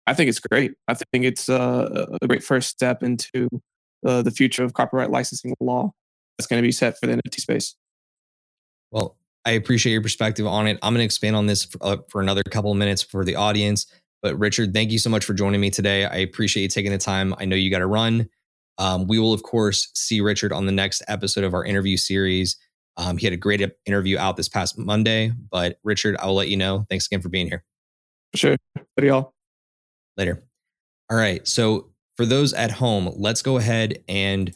I 0.06 0.14
think 0.14 0.30
it's 0.30 0.40
great. 0.40 0.74
I 0.88 0.94
think 0.94 1.26
it's 1.26 1.50
uh, 1.50 2.18
a 2.22 2.28
great 2.28 2.44
first 2.44 2.70
step 2.70 3.02
into 3.02 3.48
uh, 4.06 4.22
the 4.22 4.32
future 4.32 4.64
of 4.64 4.74
copyright 4.74 5.10
licensing 5.10 5.56
law 5.60 5.92
that's 6.38 6.46
going 6.46 6.62
to 6.62 6.68
be 6.68 6.72
set 6.72 7.00
for 7.00 7.08
the 7.08 7.14
NFT 7.14 7.40
space. 7.40 7.76
Well, 8.92 9.16
I 9.46 9.52
appreciate 9.52 9.94
your 9.94 10.02
perspective 10.02 10.46
on 10.46 10.68
it. 10.68 10.78
I'm 10.84 10.94
going 10.94 11.00
to 11.00 11.06
expand 11.06 11.36
on 11.36 11.48
this 11.48 11.66
for, 11.66 11.78
uh, 11.82 11.98
for 12.10 12.22
another 12.22 12.44
couple 12.44 12.72
of 12.72 12.78
minutes 12.78 13.02
for 13.02 13.24
the 13.26 13.36
audience. 13.36 13.88
But 14.22 14.38
Richard, 14.38 14.74
thank 14.74 14.92
you 14.92 15.00
so 15.00 15.10
much 15.10 15.26
for 15.26 15.34
joining 15.34 15.62
me 15.62 15.72
today. 15.72 16.06
I 16.06 16.18
appreciate 16.18 16.64
you 16.64 16.70
taking 16.70 16.92
the 16.92 16.98
time. 17.00 17.34
I 17.40 17.46
know 17.46 17.56
you 17.56 17.72
got 17.72 17.80
to 17.80 17.88
run. 17.88 18.30
Um, 18.82 19.06
we 19.06 19.20
will, 19.20 19.32
of 19.32 19.44
course, 19.44 19.91
see 19.94 20.22
Richard 20.22 20.52
on 20.52 20.65
the 20.65 20.72
next 20.72 21.04
episode 21.08 21.44
of 21.44 21.54
our 21.54 21.63
interview 21.63 21.98
series. 21.98 22.58
Um, 22.98 23.15
he 23.15 23.28
had 23.28 23.34
a 23.34 23.38
great 23.38 23.62
interview 23.86 24.17
out 24.17 24.38
this 24.38 24.50
past 24.50 24.76
Monday. 24.76 25.32
But 25.52 25.78
Richard, 25.84 26.17
I 26.17 26.26
will 26.26 26.34
let 26.34 26.48
you 26.48 26.58
know. 26.58 26.88
Thanks 26.89 27.06
again 27.06 27.22
for 27.22 27.30
being 27.30 27.46
here. 27.48 27.63
Sure. 28.34 28.58
What 28.74 29.06
y'all? 29.06 29.34
Later. 30.17 30.44
All 31.12 31.17
right. 31.17 31.48
So 31.48 31.91
for 32.17 32.26
those 32.26 32.54
at 32.54 32.72
home, 32.72 33.13
let's 33.15 33.44
go 33.44 33.58
ahead 33.58 34.04
and 34.08 34.52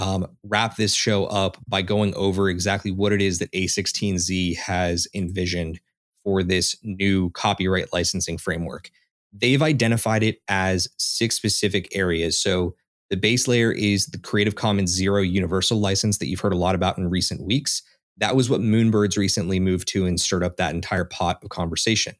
um, 0.00 0.28
wrap 0.44 0.76
this 0.76 0.94
show 0.94 1.24
up 1.26 1.56
by 1.66 1.82
going 1.82 2.14
over 2.14 2.48
exactly 2.48 2.92
what 2.92 3.12
it 3.12 3.20
is 3.20 3.40
that 3.40 3.50
A16Z 3.50 4.58
has 4.58 5.08
envisioned 5.12 5.80
for 6.22 6.44
this 6.44 6.76
new 6.84 7.30
copyright 7.30 7.92
licensing 7.92 8.38
framework. 8.38 8.92
They've 9.32 9.62
identified 9.62 10.22
it 10.22 10.38
as 10.46 10.86
six 10.98 11.34
specific 11.34 11.88
areas. 11.96 12.38
So 12.38 12.76
the 13.10 13.16
base 13.16 13.46
layer 13.46 13.70
is 13.72 14.06
the 14.06 14.18
Creative 14.18 14.54
Commons 14.54 14.90
Zero 14.90 15.20
Universal 15.22 15.80
license 15.80 16.18
that 16.18 16.26
you've 16.26 16.40
heard 16.40 16.52
a 16.52 16.56
lot 16.56 16.74
about 16.74 16.98
in 16.98 17.08
recent 17.08 17.42
weeks. 17.42 17.82
That 18.18 18.34
was 18.34 18.50
what 18.50 18.60
Moonbirds 18.60 19.16
recently 19.16 19.60
moved 19.60 19.88
to 19.88 20.06
and 20.06 20.20
stirred 20.20 20.42
up 20.42 20.56
that 20.56 20.74
entire 20.74 21.04
pot 21.04 21.42
of 21.42 21.50
conversation. 21.50 22.14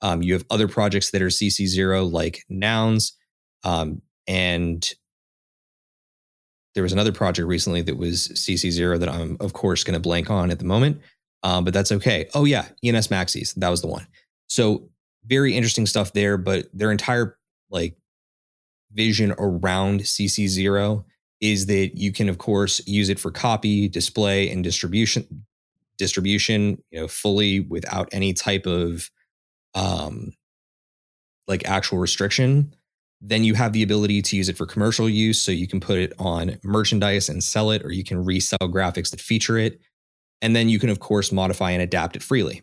Um, 0.00 0.22
you 0.22 0.32
have 0.34 0.44
other 0.50 0.68
projects 0.68 1.10
that 1.10 1.22
are 1.22 1.28
CC0 1.28 2.12
like 2.12 2.44
Nouns. 2.48 3.14
Um, 3.64 4.02
and 4.26 4.88
there 6.74 6.82
was 6.82 6.92
another 6.92 7.12
project 7.12 7.48
recently 7.48 7.82
that 7.82 7.96
was 7.96 8.28
CC0 8.28 9.00
that 9.00 9.08
I'm, 9.08 9.36
of 9.40 9.54
course, 9.54 9.82
going 9.82 9.94
to 9.94 10.00
blank 10.00 10.30
on 10.30 10.50
at 10.50 10.58
the 10.58 10.64
moment. 10.64 11.00
Um, 11.42 11.64
but 11.64 11.74
that's 11.74 11.90
okay. 11.90 12.28
Oh, 12.34 12.44
yeah. 12.44 12.66
ENS 12.84 13.08
Maxis. 13.08 13.54
That 13.54 13.70
was 13.70 13.80
the 13.80 13.88
one. 13.88 14.06
So 14.48 14.88
very 15.26 15.54
interesting 15.54 15.86
stuff 15.86 16.12
there, 16.12 16.36
but 16.36 16.66
their 16.72 16.92
entire 16.92 17.38
like 17.70 17.96
vision 18.92 19.34
around 19.38 20.00
CC0 20.00 21.04
is 21.40 21.66
that 21.66 21.96
you 21.96 22.12
can, 22.12 22.28
of 22.28 22.38
course, 22.38 22.84
use 22.86 23.08
it 23.08 23.18
for 23.18 23.30
copy, 23.30 23.88
display, 23.88 24.50
and 24.50 24.64
distribution. 24.64 25.46
Distribution, 25.96 26.82
you 26.90 27.00
know, 27.00 27.08
fully 27.08 27.60
without 27.60 28.08
any 28.12 28.32
type 28.32 28.66
of 28.66 29.10
um, 29.74 30.32
like 31.46 31.66
actual 31.68 31.98
restriction, 31.98 32.74
then 33.20 33.44
you 33.44 33.54
have 33.54 33.72
the 33.72 33.82
ability 33.82 34.22
to 34.22 34.36
use 34.36 34.48
it 34.48 34.56
for 34.56 34.66
commercial 34.66 35.08
use. 35.08 35.40
So 35.40 35.50
you 35.50 35.66
can 35.66 35.80
put 35.80 35.98
it 35.98 36.12
on 36.18 36.58
merchandise 36.62 37.28
and 37.28 37.42
sell 37.42 37.70
it, 37.70 37.84
or 37.84 37.92
you 37.92 38.04
can 38.04 38.24
resell 38.24 38.58
graphics 38.62 39.10
that 39.10 39.20
feature 39.20 39.58
it. 39.58 39.80
And 40.40 40.54
then 40.54 40.68
you 40.68 40.78
can, 40.78 40.90
of 40.90 41.00
course, 41.00 41.32
modify 41.32 41.72
and 41.72 41.82
adapt 41.82 42.14
it 42.14 42.22
freely. 42.22 42.62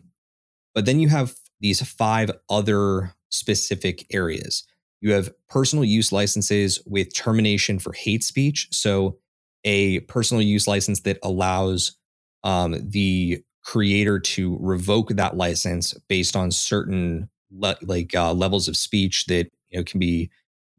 But 0.74 0.86
then 0.86 0.98
you 0.98 1.08
have 1.08 1.34
these 1.60 1.86
five 1.86 2.30
other 2.48 3.14
specific 3.28 4.06
areas. 4.12 4.64
You 5.00 5.12
have 5.12 5.30
personal 5.48 5.84
use 5.84 6.12
licenses 6.12 6.80
with 6.86 7.14
termination 7.14 7.78
for 7.78 7.92
hate 7.92 8.24
speech. 8.24 8.68
So, 8.72 9.18
a 9.64 10.00
personal 10.00 10.42
use 10.42 10.66
license 10.68 11.00
that 11.00 11.18
allows 11.22 11.96
um, 12.44 12.76
the 12.88 13.42
creator 13.64 14.20
to 14.20 14.56
revoke 14.60 15.08
that 15.10 15.36
license 15.36 15.92
based 16.08 16.36
on 16.36 16.52
certain 16.52 17.28
le- 17.50 17.76
like 17.82 18.14
uh, 18.14 18.32
levels 18.32 18.68
of 18.68 18.76
speech 18.76 19.26
that 19.26 19.50
you 19.70 19.78
know 19.78 19.84
can 19.84 19.98
be 19.98 20.30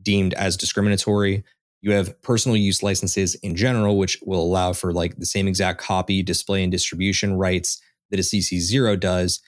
deemed 0.01 0.33
as 0.35 0.55
discriminatory. 0.55 1.43
You 1.81 1.91
have 1.91 2.19
personal 2.21 2.55
use 2.57 2.81
licenses 2.81 3.35
in 3.35 3.55
general, 3.55 3.97
which 3.97 4.17
will 4.25 4.41
allow 4.41 4.73
for 4.73 4.93
like 4.93 5.17
the 5.17 5.25
same 5.25 5.47
exact 5.47 5.81
copy, 5.81 6.23
display, 6.23 6.63
and 6.63 6.71
distribution 6.71 7.35
rights 7.35 7.81
that 8.09 8.19
a 8.19 8.23
CC0 8.23 8.99
does, 8.99 9.41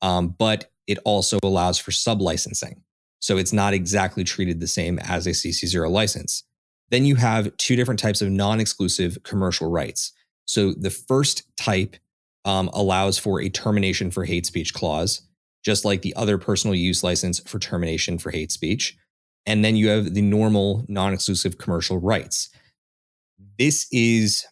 um, 0.00 0.28
but 0.38 0.70
it 0.86 0.98
also 1.04 1.38
allows 1.42 1.78
for 1.78 1.90
sub 1.90 2.22
licensing. 2.22 2.82
So 3.24 3.38
it's 3.38 3.54
not 3.54 3.72
exactly 3.72 4.22
treated 4.22 4.60
the 4.60 4.66
same 4.66 4.98
as 4.98 5.26
a 5.26 5.30
CC0 5.30 5.90
license. 5.90 6.44
Then 6.90 7.06
you 7.06 7.16
have 7.16 7.56
two 7.56 7.74
different 7.74 7.98
types 7.98 8.20
of 8.20 8.28
non 8.30 8.60
exclusive 8.60 9.22
commercial 9.22 9.70
rights. 9.70 10.12
So 10.44 10.74
the 10.74 10.90
first 10.90 11.44
type 11.56 11.96
um, 12.44 12.68
allows 12.74 13.16
for 13.16 13.40
a 13.40 13.48
termination 13.48 14.10
for 14.10 14.26
hate 14.26 14.44
speech 14.44 14.74
clause, 14.74 15.22
just 15.64 15.86
like 15.86 16.02
the 16.02 16.14
other 16.16 16.36
personal 16.36 16.74
use 16.74 17.02
license 17.02 17.40
for 17.48 17.58
termination 17.58 18.18
for 18.18 18.30
hate 18.30 18.52
speech. 18.52 18.94
And 19.46 19.64
then 19.64 19.74
you 19.74 19.88
have 19.88 20.12
the 20.12 20.20
normal 20.20 20.84
non 20.86 21.14
exclusive 21.14 21.56
commercial 21.56 21.98
rights. 21.98 22.50
This 23.58 23.86
is 23.90 24.44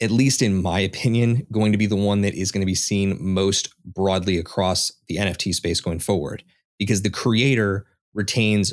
at 0.00 0.10
least 0.10 0.40
in 0.40 0.62
my 0.62 0.80
opinion, 0.80 1.46
going 1.52 1.72
to 1.72 1.78
be 1.78 1.84
the 1.84 1.94
one 1.94 2.22
that 2.22 2.32
is 2.32 2.50
going 2.50 2.62
to 2.62 2.66
be 2.66 2.74
seen 2.74 3.18
most 3.20 3.68
broadly 3.84 4.38
across 4.38 4.90
the 5.08 5.16
NFT 5.16 5.54
space 5.54 5.82
going 5.82 5.98
forward 5.98 6.42
because 6.80 7.02
the 7.02 7.10
creator 7.10 7.86
retains 8.14 8.72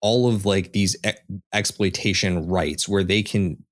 all 0.00 0.28
of 0.28 0.46
like 0.46 0.72
these 0.72 0.96
exploitation 1.52 2.46
rights 2.48 2.88
where 2.88 3.04
they 3.04 3.22
can 3.22 3.62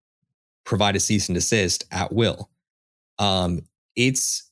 provide 0.64 0.96
a 0.96 1.00
cease 1.00 1.28
and 1.28 1.36
desist 1.36 1.84
at 1.90 2.12
will. 2.12 2.50
Um, 3.18 3.62
it's 3.96 4.50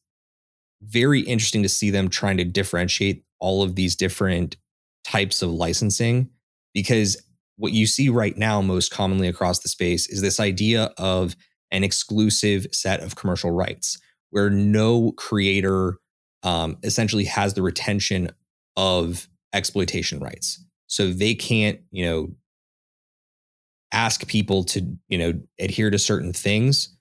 very 0.83 1.21
interesting 1.21 1.63
to 1.65 1.69
see 1.69 1.91
them 1.91 2.09
trying 2.09 2.37
to 2.37 2.45
differentiate 2.45 3.25
all 3.41 3.63
of 3.63 3.75
these 3.75 3.97
different 3.97 4.57
types 5.05 5.43
of 5.43 5.51
licensing 5.51 6.31
because 6.73 7.21
what 7.57 7.73
you 7.73 7.87
see 7.87 8.09
right 8.09 8.37
now 8.37 8.63
most 8.63 8.93
commonly 8.93 9.27
across 9.27 9.59
the 9.59 9.69
space 9.69 10.09
is 10.09 10.23
this 10.23 10.39
idea 10.39 10.93
of 10.97 11.35
an 11.73 11.83
exclusive 11.83 12.67
set 12.73 13.01
of 13.01 13.17
commercial 13.17 13.51
rights 13.51 13.99
where 14.31 14.49
no 14.49 15.13
creator 15.13 15.99
um, 16.45 16.77
essentially 16.85 17.25
has 17.25 17.55
the 17.55 17.63
retention 17.63 18.31
of 18.79 19.29
exploitation 19.53 20.21
rights. 20.21 20.65
So 20.87 21.13
they 21.13 21.35
can't, 21.35 21.81
you 21.91 22.07
know, 22.07 22.31
ask 23.93 24.27
people 24.27 24.63
to, 24.65 24.97
you 25.09 25.19
know, 25.19 25.35
adhere 25.59 25.91
to 25.91 25.99
certain 25.99 26.33
things. 26.33 26.97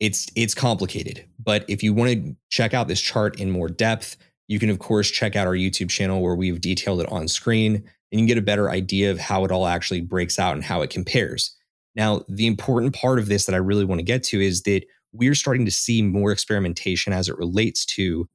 It's 0.00 0.26
it's 0.34 0.52
complicated. 0.52 1.24
But 1.38 1.64
if 1.68 1.82
you 1.82 1.94
want 1.94 2.10
to 2.10 2.36
check 2.50 2.74
out 2.74 2.88
this 2.88 3.00
chart 3.00 3.40
in 3.40 3.50
more 3.50 3.68
depth, 3.68 4.16
you 4.48 4.58
can 4.58 4.68
of 4.68 4.80
course 4.80 5.10
check 5.10 5.36
out 5.36 5.46
our 5.46 5.54
YouTube 5.54 5.88
channel 5.88 6.20
where 6.20 6.34
we've 6.34 6.60
detailed 6.60 7.00
it 7.00 7.10
on 7.10 7.28
screen 7.28 7.76
and 7.76 7.84
you 8.10 8.18
can 8.18 8.26
get 8.26 8.38
a 8.38 8.42
better 8.42 8.68
idea 8.68 9.10
of 9.10 9.18
how 9.18 9.44
it 9.44 9.52
all 9.52 9.66
actually 9.66 10.00
breaks 10.00 10.38
out 10.38 10.54
and 10.54 10.64
how 10.64 10.82
it 10.82 10.90
compares. 10.90 11.56
Now, 11.94 12.24
the 12.28 12.46
important 12.46 12.94
part 12.94 13.18
of 13.18 13.28
this 13.28 13.46
that 13.46 13.54
I 13.54 13.58
really 13.58 13.84
want 13.84 14.00
to 14.00 14.04
get 14.04 14.22
to 14.24 14.40
is 14.40 14.62
that 14.62 14.84
we're 15.12 15.34
starting 15.34 15.64
to 15.64 15.70
see 15.70 16.02
more 16.02 16.30
experimentation 16.30 17.12
as 17.12 17.28
it 17.28 17.38
relates 17.38 17.86
to 17.86 18.28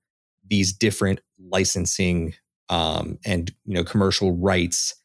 these 0.49 0.73
different 0.73 1.21
licensing 1.39 2.33
um, 2.71 3.19
and 3.23 3.51
you 3.65 3.75
know 3.75 3.83
commercial 3.83 4.35
rights 4.35 4.95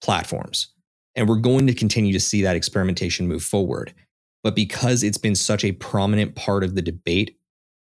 platforms, 0.00 0.68
and 1.16 1.28
we're 1.28 1.36
going 1.36 1.66
to 1.66 1.74
continue 1.74 2.12
to 2.12 2.20
see 2.20 2.42
that 2.42 2.54
experimentation 2.54 3.26
move 3.26 3.42
forward. 3.42 3.92
But 4.44 4.54
because 4.54 5.02
it's 5.02 5.18
been 5.18 5.34
such 5.34 5.64
a 5.64 5.72
prominent 5.72 6.36
part 6.36 6.62
of 6.62 6.76
the 6.76 6.82
debate, 6.82 7.36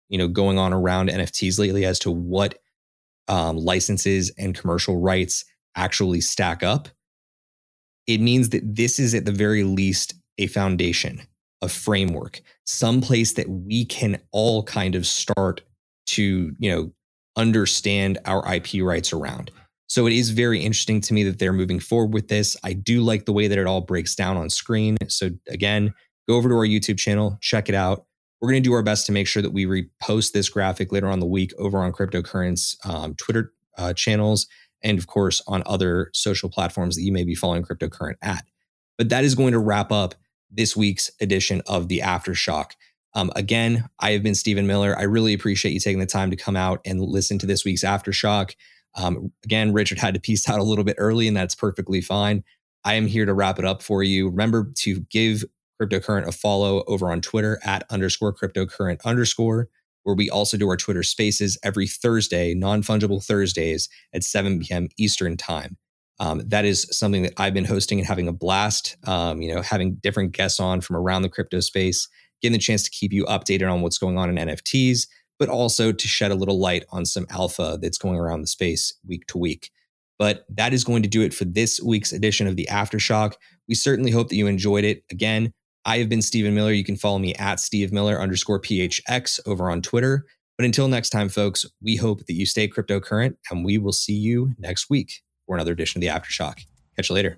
you 0.08 0.16
know, 0.16 0.28
going 0.28 0.58
on 0.58 0.72
around 0.72 1.10
NFTs 1.10 1.58
lately 1.58 1.84
as 1.84 1.98
to 1.98 2.10
what 2.10 2.58
um, 3.28 3.58
licenses 3.58 4.32
and 4.38 4.54
commercial 4.54 4.98
rights 4.98 5.44
actually 5.74 6.22
stack 6.22 6.62
up, 6.62 6.88
it 8.06 8.20
means 8.20 8.50
that 8.50 8.74
this 8.74 8.98
is 8.98 9.14
at 9.14 9.26
the 9.26 9.32
very 9.32 9.64
least 9.64 10.14
a 10.38 10.46
foundation, 10.46 11.20
a 11.60 11.68
framework, 11.68 12.40
some 12.64 13.00
place 13.00 13.34
that 13.34 13.48
we 13.48 13.84
can 13.84 14.20
all 14.32 14.62
kind 14.62 14.94
of 14.94 15.06
start 15.06 15.62
to, 16.06 16.54
you 16.58 16.70
know, 16.70 16.92
understand 17.36 18.18
our 18.24 18.42
IP 18.52 18.82
rights 18.82 19.12
around. 19.12 19.50
So 19.88 20.06
it 20.06 20.12
is 20.12 20.30
very 20.30 20.60
interesting 20.60 21.00
to 21.02 21.14
me 21.14 21.22
that 21.24 21.38
they're 21.38 21.52
moving 21.52 21.78
forward 21.78 22.12
with 22.12 22.28
this. 22.28 22.56
I 22.64 22.72
do 22.72 23.02
like 23.02 23.24
the 23.24 23.32
way 23.32 23.46
that 23.46 23.58
it 23.58 23.66
all 23.66 23.80
breaks 23.80 24.14
down 24.14 24.36
on 24.36 24.50
screen. 24.50 24.96
So 25.08 25.30
again, 25.48 25.94
go 26.28 26.36
over 26.36 26.48
to 26.48 26.54
our 26.56 26.66
YouTube 26.66 26.98
channel, 26.98 27.38
check 27.40 27.68
it 27.68 27.74
out. 27.74 28.06
We're 28.40 28.50
going 28.50 28.62
to 28.62 28.68
do 28.68 28.74
our 28.74 28.82
best 28.82 29.06
to 29.06 29.12
make 29.12 29.26
sure 29.26 29.42
that 29.42 29.52
we 29.52 29.64
repost 29.64 30.32
this 30.32 30.48
graphic 30.48 30.92
later 30.92 31.08
on 31.08 31.20
the 31.20 31.26
week 31.26 31.52
over 31.58 31.78
on 31.78 31.92
Cryptocurrent's 31.92 32.76
um, 32.84 33.14
Twitter 33.14 33.52
uh, 33.78 33.92
channels 33.92 34.46
and 34.82 34.98
of 34.98 35.06
course 35.06 35.42
on 35.46 35.62
other 35.66 36.10
social 36.12 36.48
platforms 36.48 36.96
that 36.96 37.02
you 37.02 37.12
may 37.12 37.24
be 37.24 37.34
following 37.34 37.62
Cryptocurrency 37.62 38.16
at. 38.22 38.44
But 38.98 39.08
that 39.10 39.24
is 39.24 39.34
going 39.34 39.52
to 39.52 39.58
wrap 39.58 39.92
up 39.92 40.14
this 40.50 40.76
week's 40.76 41.10
edition 41.20 41.62
of 41.66 41.88
the 41.88 42.00
Aftershock. 42.00 42.72
Um, 43.16 43.32
again, 43.34 43.88
I 43.98 44.12
have 44.12 44.22
been 44.22 44.34
Stephen 44.34 44.66
Miller. 44.66 44.94
I 44.96 45.04
really 45.04 45.32
appreciate 45.32 45.72
you 45.72 45.80
taking 45.80 46.00
the 46.00 46.06
time 46.06 46.30
to 46.30 46.36
come 46.36 46.54
out 46.54 46.80
and 46.84 47.00
listen 47.00 47.38
to 47.38 47.46
this 47.46 47.64
week's 47.64 47.82
Aftershock. 47.82 48.54
Um, 48.94 49.32
again, 49.42 49.72
Richard 49.72 49.98
had 49.98 50.14
to 50.14 50.20
piece 50.20 50.48
out 50.48 50.60
a 50.60 50.64
little 50.64 50.84
bit 50.84 50.96
early, 50.98 51.26
and 51.26 51.36
that's 51.36 51.54
perfectly 51.54 52.02
fine. 52.02 52.44
I 52.84 52.94
am 52.94 53.06
here 53.06 53.24
to 53.24 53.34
wrap 53.34 53.58
it 53.58 53.64
up 53.64 53.82
for 53.82 54.02
you. 54.02 54.28
Remember 54.28 54.70
to 54.80 55.00
give 55.10 55.44
Cryptocurrent 55.80 56.26
a 56.26 56.32
follow 56.32 56.84
over 56.86 57.10
on 57.10 57.22
Twitter 57.22 57.58
at 57.64 57.84
underscore 57.90 58.34
cryptocurrent 58.34 59.02
underscore 59.04 59.68
where 60.04 60.14
we 60.14 60.30
also 60.30 60.56
do 60.56 60.68
our 60.68 60.76
Twitter 60.76 61.02
spaces 61.02 61.58
every 61.64 61.88
Thursday, 61.88 62.54
non 62.54 62.82
fungible 62.82 63.24
Thursdays 63.24 63.88
at 64.12 64.22
7 64.22 64.60
p.m. 64.60 64.88
Eastern 64.96 65.36
time. 65.36 65.76
Um, 66.20 66.42
that 66.46 66.64
is 66.64 66.86
something 66.92 67.24
that 67.24 67.34
I've 67.36 67.52
been 67.52 67.64
hosting 67.64 67.98
and 67.98 68.06
having 68.06 68.28
a 68.28 68.32
blast. 68.32 68.96
Um, 69.04 69.42
you 69.42 69.52
know, 69.52 69.62
having 69.62 69.96
different 69.96 70.32
guests 70.32 70.60
on 70.60 70.80
from 70.80 70.96
around 70.96 71.22
the 71.22 71.28
crypto 71.28 71.60
space, 71.60 72.08
getting 72.42 72.52
the 72.52 72.58
chance 72.58 72.82
to 72.82 72.90
keep 72.90 73.12
you 73.12 73.24
updated 73.24 73.70
on 73.72 73.80
what's 73.80 73.98
going 73.98 74.18
on 74.18 74.30
in 74.30 74.48
NFTs, 74.48 75.06
but 75.38 75.48
also 75.48 75.92
to 75.92 76.08
shed 76.08 76.30
a 76.30 76.36
little 76.36 76.58
light 76.58 76.84
on 76.90 77.04
some 77.04 77.26
alpha 77.30 77.78
that's 77.80 77.98
going 77.98 78.16
around 78.16 78.40
the 78.40 78.46
space 78.46 78.94
week 79.06 79.26
to 79.28 79.38
week. 79.38 79.70
But 80.18 80.46
that 80.48 80.72
is 80.72 80.84
going 80.84 81.02
to 81.02 81.08
do 81.08 81.22
it 81.22 81.34
for 81.34 81.44
this 81.44 81.80
week's 81.80 82.12
edition 82.12 82.46
of 82.46 82.56
the 82.56 82.68
Aftershock. 82.70 83.34
We 83.68 83.74
certainly 83.74 84.10
hope 84.10 84.28
that 84.30 84.36
you 84.36 84.46
enjoyed 84.46 84.84
it. 84.84 85.04
Again, 85.10 85.52
I 85.84 85.98
have 85.98 86.08
been 86.08 86.22
Stephen 86.22 86.54
Miller. 86.54 86.72
You 86.72 86.84
can 86.84 86.96
follow 86.96 87.18
me 87.18 87.34
at 87.34 87.60
Steve 87.60 87.92
Miller 87.92 88.20
underscore 88.20 88.60
PHX 88.60 89.40
over 89.46 89.70
on 89.70 89.82
Twitter. 89.82 90.24
But 90.56 90.64
until 90.64 90.88
next 90.88 91.10
time, 91.10 91.28
folks, 91.28 91.66
we 91.82 91.96
hope 91.96 92.26
that 92.26 92.32
you 92.32 92.46
stay 92.46 92.66
cryptocurrent 92.66 93.36
and 93.50 93.64
we 93.64 93.76
will 93.76 93.92
see 93.92 94.14
you 94.14 94.54
next 94.58 94.88
week 94.88 95.22
for 95.44 95.54
another 95.54 95.72
edition 95.72 95.98
of 95.98 96.00
the 96.00 96.08
Aftershock. 96.08 96.64
Catch 96.96 97.10
you 97.10 97.14
later. 97.14 97.36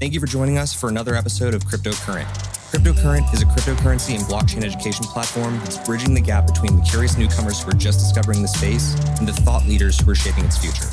Thank 0.00 0.12
you 0.12 0.20
for 0.20 0.26
joining 0.26 0.58
us 0.58 0.74
for 0.74 0.88
another 0.88 1.14
episode 1.14 1.54
of 1.54 1.64
Cryptocurrent. 1.64 2.57
Cryptocurrent 2.68 3.32
is 3.32 3.40
a 3.40 3.46
cryptocurrency 3.46 4.14
and 4.14 4.22
blockchain 4.24 4.62
education 4.62 5.02
platform 5.06 5.58
that's 5.60 5.78
bridging 5.88 6.12
the 6.12 6.20
gap 6.20 6.46
between 6.46 6.76
the 6.76 6.82
curious 6.82 7.16
newcomers 7.16 7.62
who 7.62 7.70
are 7.70 7.72
just 7.72 7.98
discovering 7.98 8.42
the 8.42 8.48
space 8.48 8.94
and 9.18 9.26
the 9.26 9.32
thought 9.32 9.64
leaders 9.64 9.98
who 9.98 10.10
are 10.10 10.14
shaping 10.14 10.44
its 10.44 10.58
future. 10.58 10.84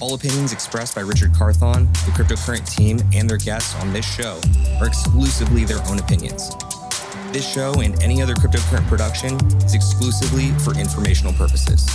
All 0.00 0.14
opinions 0.14 0.54
expressed 0.54 0.94
by 0.94 1.02
Richard 1.02 1.34
Carthon, 1.34 1.84
the 2.06 2.12
Cryptocurrent 2.16 2.66
team, 2.66 2.98
and 3.12 3.28
their 3.28 3.36
guests 3.36 3.78
on 3.82 3.92
this 3.92 4.06
show 4.06 4.40
are 4.80 4.86
exclusively 4.86 5.66
their 5.66 5.86
own 5.86 5.98
opinions. 5.98 6.56
This 7.30 7.46
show 7.46 7.74
and 7.82 8.02
any 8.02 8.22
other 8.22 8.34
Cryptocurrent 8.34 8.88
production 8.88 9.36
is 9.56 9.74
exclusively 9.74 10.48
for 10.60 10.74
informational 10.78 11.34
purposes. 11.34 11.86